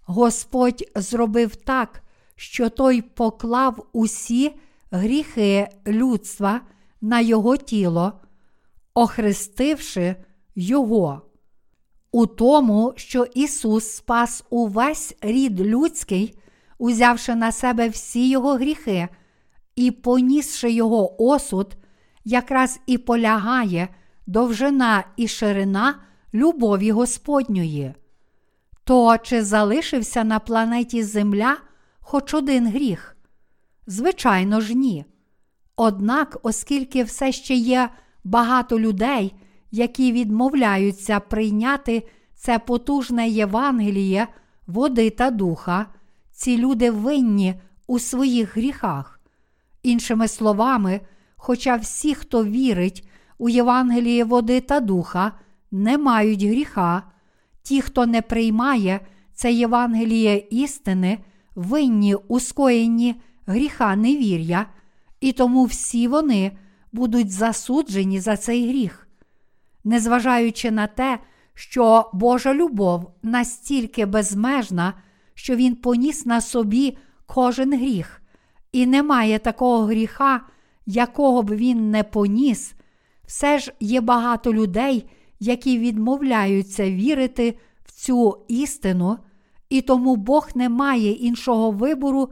[0.00, 2.02] Господь зробив так,
[2.36, 4.52] що той поклав усі
[4.90, 6.60] гріхи людства
[7.00, 8.12] на його тіло,
[8.94, 10.16] охрестивши
[10.54, 11.33] Його.
[12.14, 16.38] У тому, що Ісус спас увесь рід людський,
[16.78, 19.08] узявши на себе всі його гріхи
[19.76, 21.76] і понісши його осуд,
[22.24, 23.88] якраз і полягає
[24.26, 25.94] довжина і ширина
[26.34, 27.94] любові Господньої.
[28.84, 31.56] То чи залишився на планеті Земля
[32.00, 33.16] хоч один гріх?
[33.86, 35.04] Звичайно ж, ні.
[35.76, 37.88] Однак, оскільки все ще є
[38.24, 39.34] багато людей,
[39.74, 42.02] які відмовляються прийняти
[42.34, 44.28] це потужне Євангеліє,
[44.66, 45.86] води та духа,
[46.32, 47.54] ці люди винні
[47.86, 49.20] у своїх гріхах.
[49.82, 51.00] Іншими словами,
[51.36, 53.08] хоча всі, хто вірить
[53.38, 55.32] у Євангеліє води та духа,
[55.70, 57.02] не мають гріха,
[57.62, 59.00] ті, хто не приймає
[59.32, 61.18] це Євангеліє істини,
[61.54, 63.14] винні у скоєнні
[63.46, 64.66] гріха невір'я,
[65.20, 66.52] і тому всі вони
[66.92, 69.03] будуть засуджені за цей гріх.
[69.84, 71.18] Незважаючи на те,
[71.54, 74.94] що Божа любов настільки безмежна,
[75.34, 78.22] що Він поніс на собі кожен гріх,
[78.72, 80.40] і немає такого гріха,
[80.86, 82.74] якого б він не поніс,
[83.26, 89.18] все ж є багато людей, які відмовляються вірити в цю істину,
[89.68, 92.28] і тому Бог не має іншого вибору,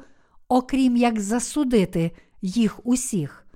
[0.49, 2.11] окрім як засудити
[2.43, 3.47] їх усіх.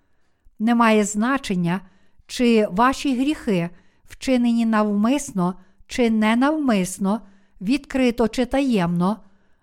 [0.59, 1.81] Немає значення,
[2.27, 3.71] чи ваші гріхи,
[4.09, 5.55] вчинені навмисно
[5.87, 7.21] чи ненавмисно,
[7.61, 9.17] відкрито чи таємно,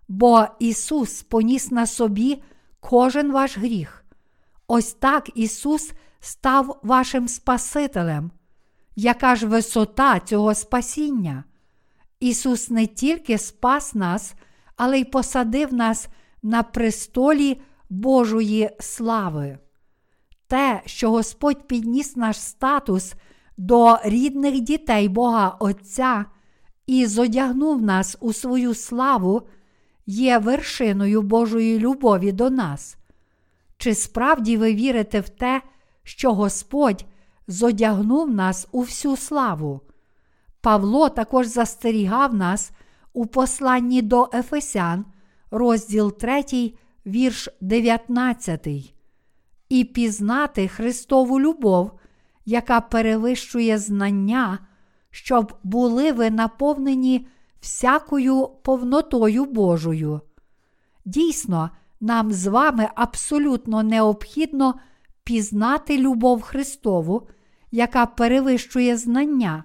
[0.07, 2.43] бо Ісус поніс на собі
[2.79, 4.05] кожен ваш гріх.
[4.67, 8.31] Ось так Ісус став вашим Спасителем.
[8.95, 11.43] Яка ж висота цього спасіння?
[12.19, 14.33] Ісус не тільки спас нас,
[14.75, 16.07] але й посадив нас
[16.43, 19.57] на престолі Божої слави.
[20.47, 23.13] Те, що Господь підніс наш статус
[23.63, 26.25] до рідних дітей Бога Отця
[26.87, 29.41] і зодягнув нас у свою славу,
[30.05, 32.97] є вершиною Божої любові до нас.
[33.77, 35.61] Чи справді ви вірите в те,
[36.03, 37.05] що Господь
[37.47, 39.81] зодягнув нас у всю славу?
[40.61, 42.71] Павло також застерігав нас
[43.13, 45.05] у посланні до Ефесян,
[45.51, 46.73] розділ 3,
[47.05, 48.67] вірш 19.
[49.69, 51.91] І пізнати Христову любов,
[52.45, 54.59] яка перевищує знання,
[55.11, 57.27] щоб були ви наповнені
[57.61, 60.21] всякою повнотою Божою.
[61.05, 61.69] Дійсно,
[62.01, 64.75] нам з вами абсолютно необхідно
[65.23, 67.27] пізнати любов Христову,
[67.71, 69.63] яка перевищує знання.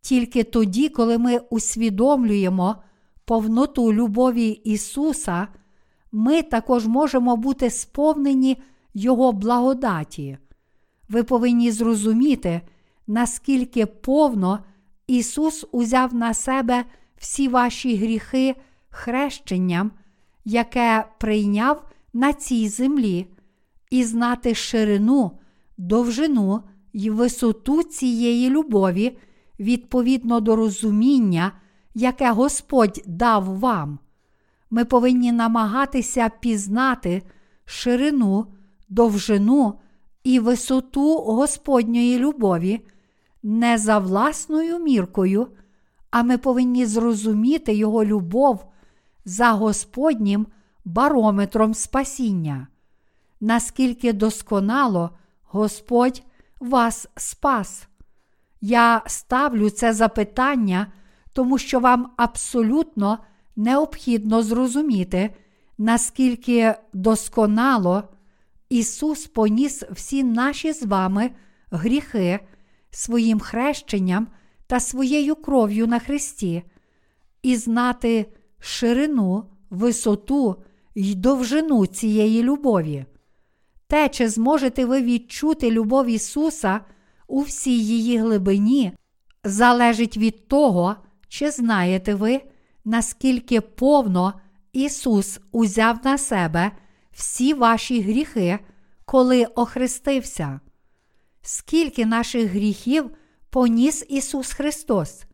[0.00, 2.76] Тільки тоді, коли ми усвідомлюємо
[3.24, 5.48] повноту любові Ісуса,
[6.12, 8.62] ми також можемо бути сповнені
[8.94, 10.38] Його благодаті.
[11.08, 12.60] Ви повинні зрозуміти,
[13.06, 14.58] наскільки повно
[15.06, 16.84] Ісус узяв на себе
[17.16, 18.54] всі ваші гріхи
[18.88, 19.90] хрещенням,
[20.44, 23.26] яке прийняв на цій землі,
[23.90, 25.30] і знати ширину,
[25.78, 26.62] довжину
[26.92, 29.18] й висоту цієї любові
[29.60, 31.52] відповідно до розуміння,
[31.94, 33.98] яке Господь дав вам.
[34.70, 37.22] Ми повинні намагатися пізнати
[37.64, 38.46] ширину,
[38.88, 39.78] довжину
[40.24, 42.80] і висоту Господньої любові
[43.42, 45.48] не за власною міркою,
[46.10, 48.64] а ми повинні зрозуміти Його любов
[49.24, 50.46] за Господнім
[50.84, 52.68] барометром спасіння.
[53.40, 55.10] Наскільки досконало
[55.42, 56.22] Господь
[56.60, 57.88] вас спас.
[58.60, 60.92] Я ставлю це запитання,
[61.32, 63.18] тому що вам абсолютно
[63.56, 65.34] необхідно зрозуміти,
[65.78, 68.02] наскільки досконало
[68.68, 71.30] Ісус поніс всі наші з вами
[71.70, 72.40] гріхи
[72.90, 74.28] своїм хрещенням
[74.66, 76.62] та своєю кров'ю на Христі,
[77.42, 78.26] і знати
[78.58, 80.56] ширину, висоту
[80.94, 83.04] й довжину цієї любові.
[83.86, 86.80] Те, чи зможете ви відчути любов Ісуса
[87.26, 88.92] у всій її глибині,
[89.44, 90.96] залежить від того,
[91.28, 92.40] чи знаєте ви,
[92.84, 94.34] наскільки повно
[94.72, 96.70] Ісус узяв на себе
[97.14, 98.58] всі ваші гріхи,
[99.04, 100.60] коли охрестився.
[101.42, 103.10] Скільки наших гріхів
[103.50, 105.24] поніс Ісус Христос,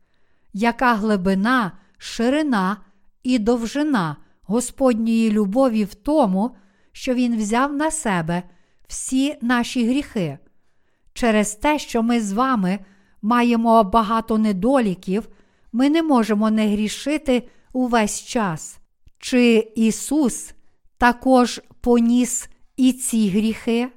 [0.52, 2.76] яка глибина, ширина
[3.22, 6.56] і довжина Господньої любові в тому,
[6.92, 8.42] що Він взяв на себе
[8.86, 10.38] всі наші гріхи.
[11.12, 12.78] Через те, що ми з вами
[13.22, 15.28] маємо багато недоліків,
[15.72, 18.78] ми не можемо не грішити увесь час.
[19.18, 20.54] Чи Ісус
[21.00, 23.88] також поніс і ці гріхи?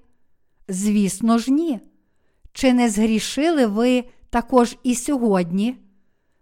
[0.67, 1.80] Звісно ж, ні.
[2.53, 5.77] Чи не згрішили ви також і сьогодні?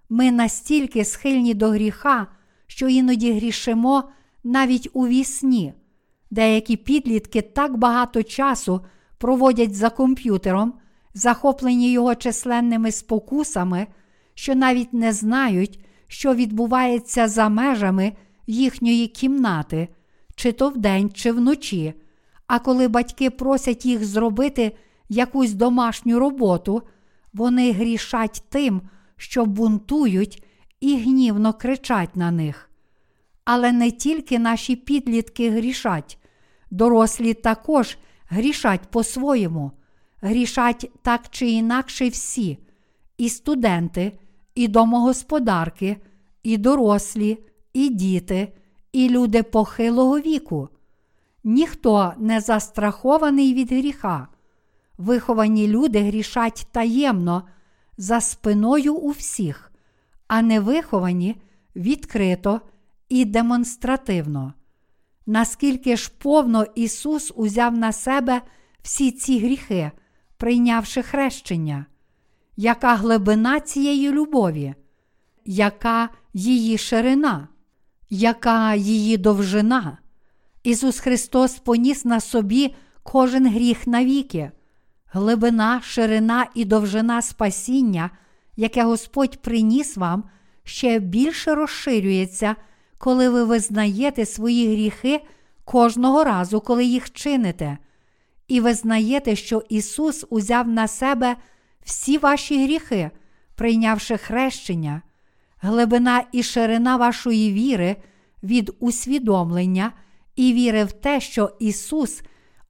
[0.09, 2.27] Ми настільки схильні до гріха,
[2.67, 4.03] що іноді грішимо
[4.43, 5.73] навіть у вісні.
[6.31, 8.85] Деякі підлітки так багато часу
[9.17, 10.73] проводять за комп'ютером,
[11.13, 13.87] захоплені його численними спокусами,
[14.33, 18.13] що навіть не знають, що відбувається за межами
[18.47, 19.87] їхньої кімнати,
[20.41, 21.93] чи то вдень, чи вночі.
[22.47, 24.77] А коли батьки просять їх зробити
[25.09, 26.81] якусь домашню роботу,
[27.33, 28.81] вони грішать тим,
[29.17, 30.43] що бунтують
[30.79, 32.69] і гнівно кричать на них.
[33.45, 36.17] Але не тільки наші підлітки грішать,
[36.71, 37.97] дорослі також
[38.29, 39.71] грішать по-своєму,
[40.21, 42.57] грішать так чи інакше всі,
[43.17, 44.11] і студенти,
[44.55, 45.97] і домогосподарки,
[46.43, 47.37] і дорослі,
[47.73, 48.53] і діти,
[48.91, 50.69] і люди похилого віку.
[51.43, 54.27] Ніхто не застрахований від гріха.
[54.97, 57.43] Виховані люди грішать таємно
[57.97, 59.71] за спиною у всіх,
[60.27, 61.41] а не виховані
[61.75, 62.61] відкрито
[63.09, 64.53] і демонстративно.
[65.25, 68.41] Наскільки ж повно Ісус узяв на себе
[68.81, 69.91] всі ці гріхи,
[70.37, 71.85] прийнявши хрещення,
[72.57, 74.75] яка глибина цієї любові,
[75.45, 77.47] яка її ширина,
[78.11, 79.97] яка її довжина?
[80.63, 84.51] Ісус Христос поніс на собі кожен гріх навіки,
[85.11, 88.09] глибина, ширина і довжина спасіння,
[88.55, 90.23] яке Господь приніс вам,
[90.63, 92.55] ще більше розширюється,
[92.97, 95.21] коли ви визнаєте свої гріхи
[95.65, 97.77] кожного разу, коли їх чините,
[98.47, 101.35] і визнаєте, що Ісус узяв на себе
[101.83, 103.11] всі ваші гріхи,
[103.55, 105.01] прийнявши хрещення,
[105.61, 107.95] глибина і ширина вашої віри
[108.43, 109.91] від усвідомлення
[110.35, 112.21] і віри в те, що Ісус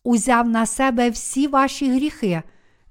[0.03, 2.41] узяв на себе всі ваші гріхи,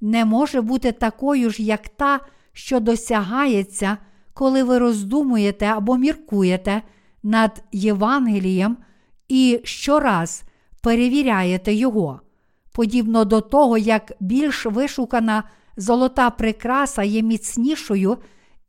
[0.01, 2.21] не може бути такою ж, як та,
[2.53, 3.97] що досягається,
[4.35, 6.83] коли ви роздумуєте або міркуєте
[7.23, 8.77] над Євангелієм
[9.29, 10.43] і щораз
[10.83, 12.21] перевіряєте його.
[12.73, 15.45] Подібно до того, як більш вишукана
[15.77, 18.19] золота прикраса є міцнішою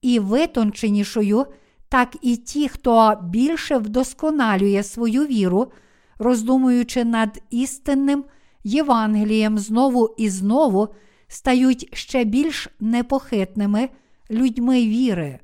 [0.01, 1.45] і витонченішою,
[1.89, 5.71] так і ті, хто більше вдосконалює свою віру,
[6.19, 8.23] роздумуючи над істинним
[8.63, 10.87] Євангелієм знову і знову,
[11.27, 13.89] стають ще більш непохитними
[14.31, 15.39] людьми віри.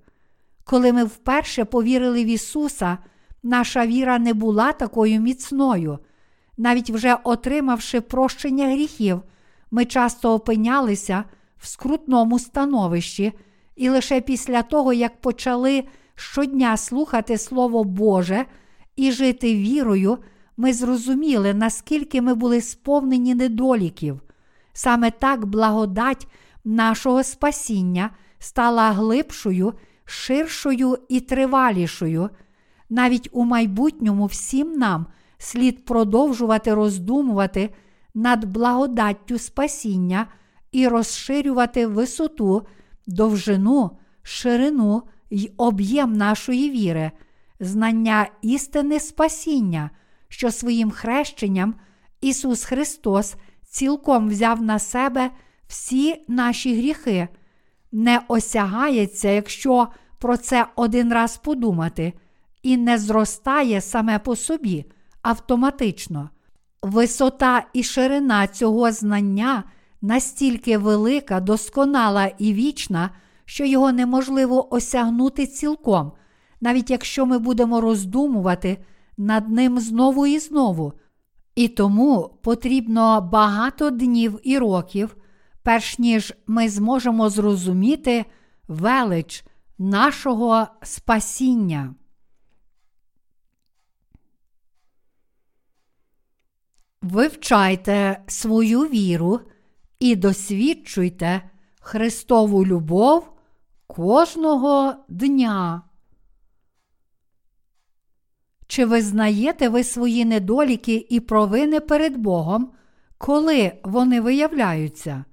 [0.64, 2.98] Коли ми вперше повірили в Ісуса,
[3.44, 6.00] наша віра не була такою міцною.
[6.58, 9.22] Навіть вже отримавши прощення гріхів,
[9.72, 11.24] ми часто опинялися
[11.58, 13.34] в скрутному становищі,
[13.78, 15.84] і лише після того, як почали
[16.16, 18.46] щодня слухати Слово Боже
[18.96, 20.18] і жити вірою,
[20.58, 24.22] ми зрозуміли, наскільки ми були сповнені недоліків.
[24.74, 26.28] Саме так благодать
[26.66, 28.10] нашого спасіння
[28.40, 29.74] стала глибшою,
[30.06, 32.30] ширшою і тривалішою.
[32.90, 35.06] Навіть у майбутньому всім нам
[35.38, 37.70] слід продовжувати роздумувати
[38.14, 40.28] над благодаттю спасіння
[40.72, 42.68] і розширювати висоту,
[43.08, 43.92] довжину,
[44.24, 47.12] ширину й об'єм нашої віри,
[47.60, 49.90] знання істини спасіння,
[50.28, 51.76] що своїм хрещенням
[52.22, 53.36] Ісус Христос
[53.70, 55.32] цілком взяв на себе
[55.68, 57.28] всі наші гріхи,
[57.92, 62.14] не осягається, якщо про це один раз подумати,
[62.64, 64.86] і не зростає саме по собі
[65.22, 66.30] автоматично.
[66.82, 69.64] Висота і ширина цього знання
[70.02, 73.10] настільки велика, досконала і вічна,
[73.46, 76.12] що його неможливо осягнути цілком,
[76.62, 78.78] навіть якщо ми будемо роздумувати
[79.18, 80.94] над ним знову і знову.
[81.56, 85.18] І тому потрібно багато днів і років,
[85.64, 88.26] перш ніж ми зможемо зрозуміти
[88.68, 89.44] велич
[89.78, 91.96] нашого спасіння.
[97.02, 99.40] Вивчайте свою віру
[100.00, 101.42] і досвідчуйте
[101.82, 103.32] Христову любов
[103.88, 105.82] кожного дня.
[108.68, 112.72] Чи визнаєте ви свої недоліки і провини перед Богом,
[113.18, 115.26] коли вони виявляються?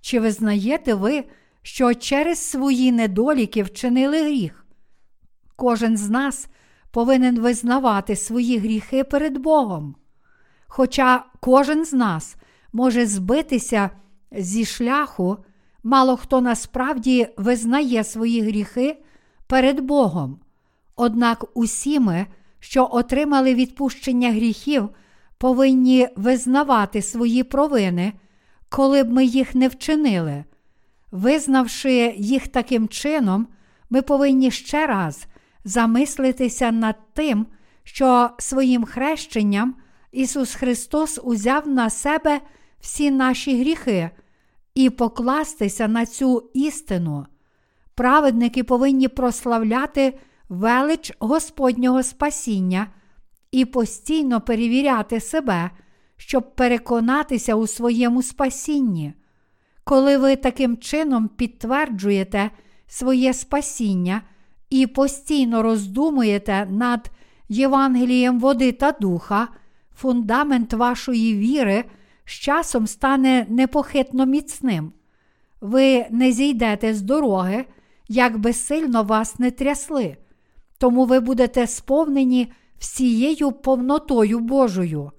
[0.00, 1.24] Чи визнаєте ви,
[1.62, 4.66] що через свої недоліки вчинили гріх?
[5.56, 6.48] Кожен з нас
[6.90, 9.96] повинен визнавати свої гріхи перед Богом.
[10.66, 12.36] Хоча кожен з нас
[12.72, 13.90] може збитися
[14.32, 15.36] зі шляху,
[15.82, 18.96] мало хто насправді визнає свої гріхи
[19.46, 20.40] перед Богом.
[20.96, 22.26] Однак усі ми,
[22.60, 24.88] що отримали відпущення гріхів,
[25.38, 28.12] повинні визнавати свої провини,
[28.68, 30.44] коли б ми їх не вчинили.
[31.10, 33.48] Визнавши їх таким чином,
[33.90, 35.26] ми повинні ще раз
[35.64, 37.46] замислитися над тим,
[37.84, 39.74] що своїм хрещенням
[40.12, 42.40] Ісус Христос узяв на себе
[42.84, 44.10] всі наші гріхи
[44.74, 47.26] і покластися на цю істину.
[47.94, 52.86] Праведники повинні прославляти велич Господнього спасіння
[53.52, 55.70] і постійно перевіряти себе,
[56.16, 59.12] щоб переконатися у своєму спасінні.
[59.84, 62.50] Коли ви таким чином підтверджуєте
[62.86, 64.22] своє спасіння
[64.70, 67.10] і постійно роздумуєте над
[67.48, 69.48] Євангелієм води та духа,
[69.96, 71.84] фундамент вашої віри
[72.24, 74.92] з часом стане непохитно міцним.
[75.60, 77.64] Ви не зійдете з дороги,
[78.08, 80.16] як би сильно вас не трясли,
[80.78, 85.10] тому ви будете сповнені всією повнотою Божою,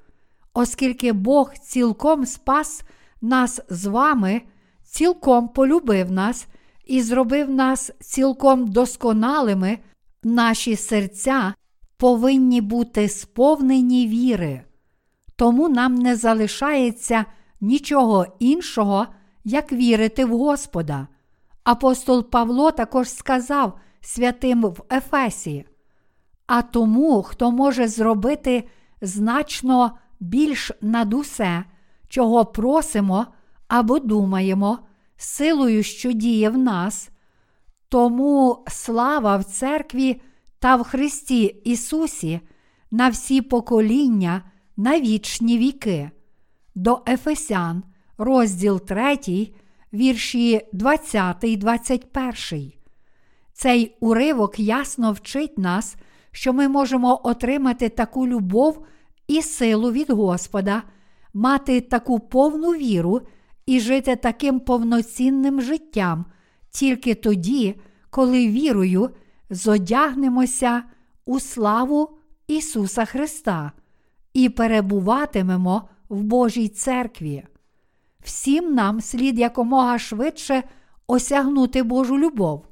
[0.54, 2.84] оскільки Бог цілком спас
[3.22, 4.42] нас з вами,
[4.84, 6.48] цілком полюбив нас
[6.86, 9.78] і зробив нас цілком досконалими,
[10.24, 11.54] наші серця
[11.98, 14.65] повинні бути сповнені віри.
[15.36, 17.26] Тому нам не залишається
[17.62, 19.08] нічого іншого,
[19.44, 21.08] як вірити в Господа.
[21.64, 25.66] Апостол Павло також сказав святим в Ефесі.
[26.48, 28.64] А тому, хто може зробити
[29.02, 31.64] значно більш над усе,
[32.08, 33.26] чого просимо
[33.68, 34.80] або думаємо,
[35.18, 37.10] силою, що діє в нас,
[37.90, 40.22] тому слава в церкві
[40.60, 42.40] та в Христі Ісусі
[42.92, 44.42] на всі покоління,
[44.78, 46.12] на вічні віки.
[46.76, 47.84] До Ефесян,
[48.18, 49.18] розділ 3,
[49.94, 52.72] вірші 20, 21.
[53.54, 55.96] Цей уривок ясно вчить нас,
[56.32, 58.86] що ми можемо отримати таку любов
[59.28, 60.84] і силу від Господа,
[61.34, 63.22] мати таку повну віру
[63.66, 66.26] і жити таким повноцінним життям
[66.70, 67.76] тільки тоді,
[68.10, 69.10] коли вірою
[69.50, 70.84] зодягнемося
[71.26, 73.72] у славу Ісуса Христа
[74.36, 77.44] і перебуватимемо в Божій церкві.
[78.24, 80.64] Всім нам слід якомога швидше
[81.08, 82.66] осягнути Божу любов.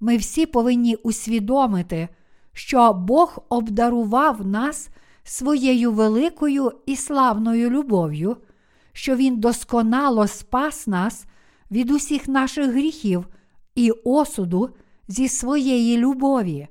[0.00, 2.08] Ми всі повинні усвідомити,
[2.52, 4.88] що Бог обдарував нас
[5.24, 8.36] своєю великою і славною любов'ю,
[8.92, 11.26] що Він досконало спас нас
[11.70, 13.26] від усіх наших гріхів
[13.74, 14.70] і осуду
[15.08, 16.68] зі своєї любові.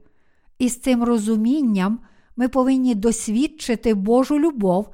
[0.59, 1.99] І з цим розумінням
[2.37, 4.89] ми повинні досвідчити Божу любов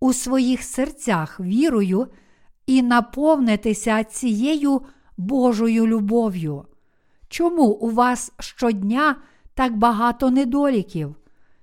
[0.00, 2.06] у своїх серцях вірою
[2.66, 4.80] і наповнитися цією
[5.16, 6.64] Божою любов'ю.
[7.28, 9.16] Чому у вас щодня
[9.54, 11.14] так багато недоліків?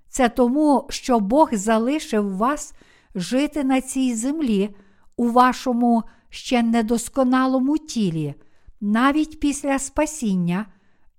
[0.09, 2.73] Це тому, що Бог залишив вас
[3.15, 4.75] жити на цій землі
[5.17, 8.35] у вашому ще недосконалому тілі,
[8.81, 10.65] навіть після спасіння,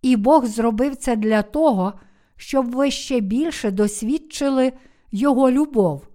[0.03, 1.93] і Бог зробив це для того,
[2.43, 4.73] щоб ви ще більше досвідчили
[5.13, 6.07] Його любов.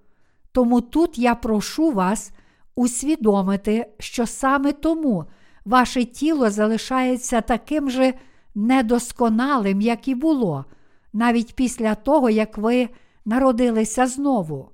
[0.52, 2.32] Тому тут я прошу вас
[2.76, 5.26] усвідомити, що саме тому
[5.66, 8.14] ваше тіло залишається таким же
[8.56, 10.66] недосконалим, як і було,
[11.14, 12.90] навіть після того, як ви
[13.26, 14.70] народилися знову.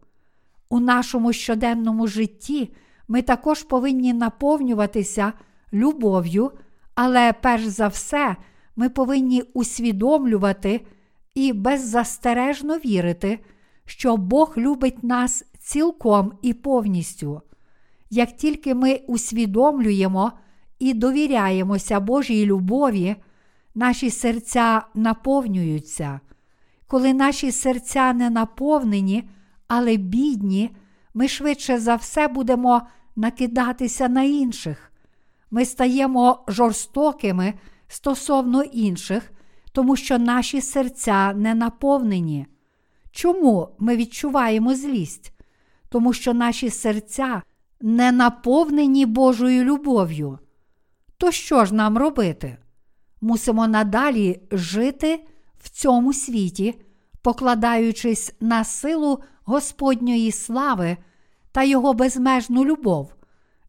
[0.70, 2.74] У нашому щоденному житті
[3.08, 5.34] ми також повинні наповнюватися
[5.74, 6.52] любов'ю,
[6.96, 8.36] але перш за все
[8.76, 10.82] ми повинні усвідомлювати
[11.36, 13.40] і беззастережно вірити,
[13.86, 17.42] що Бог любить нас цілком і повністю.
[18.10, 20.32] Як тільки ми усвідомлюємо
[20.80, 23.16] і довіряємося Божій любові,
[23.76, 26.20] наші серця наповнюються.
[26.88, 29.30] Коли наші серця не наповнені,
[29.68, 30.76] але бідні,
[31.14, 32.82] ми швидше за все будемо
[33.16, 34.92] накидатися на інших.
[35.52, 37.54] Ми стаємо жорстокими
[37.88, 39.33] стосовно інших,
[39.74, 42.48] тому що наші серця не наповнені.
[43.12, 45.34] Чому ми відчуваємо злість?
[45.90, 47.42] Тому що наші серця
[47.82, 50.40] не наповнені Божою любов'ю.
[51.18, 52.58] То що ж нам робити?
[53.22, 55.28] Мусимо надалі жити
[55.58, 56.82] в цьому світі,
[57.22, 60.98] покладаючись на силу Господньої слави
[61.52, 63.16] та Його безмежну любов.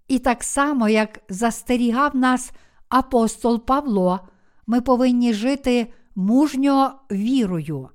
[0.08, 2.52] І так само, як застерігав нас
[2.88, 4.20] апостол Павло,
[4.66, 7.88] ми повинні жити мужньо вірою.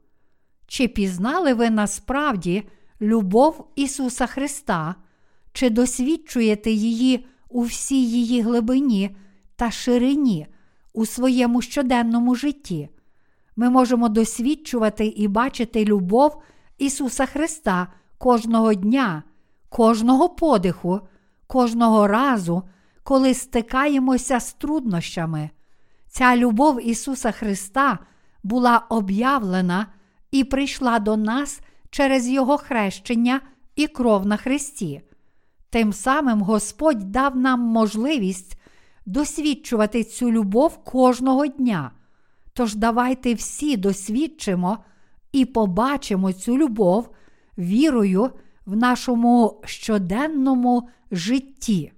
[0.67, 2.63] Чи пізнали ви насправді
[3.01, 4.95] любов Ісуса Христа,
[5.53, 9.15] чи досвідчуєте її у всій її глибині
[9.55, 10.47] та ширині
[10.93, 12.89] у своєму щоденному житті?
[13.55, 16.41] Ми можемо досвідчувати і бачити любов
[16.77, 17.87] Ісуса Христа
[18.17, 19.23] кожного дня,
[19.69, 20.99] кожного подиху,
[21.47, 22.63] кожного разу,
[23.03, 25.49] коли стикаємося з труднощами.
[26.09, 27.99] Ця любов Ісуса Христа
[28.43, 29.87] була об'явлена
[30.31, 33.41] і прийшла до нас через Його хрещення
[33.75, 35.01] і кров на Христі.
[35.69, 38.61] Тим самим Господь дав нам можливість
[39.05, 41.91] досвідчувати цю любов кожного дня.
[42.53, 44.77] Тож давайте всі досвідчимо
[45.31, 47.09] і побачимо цю любов
[47.57, 48.29] вірою
[48.65, 51.91] в нашому щоденному житті.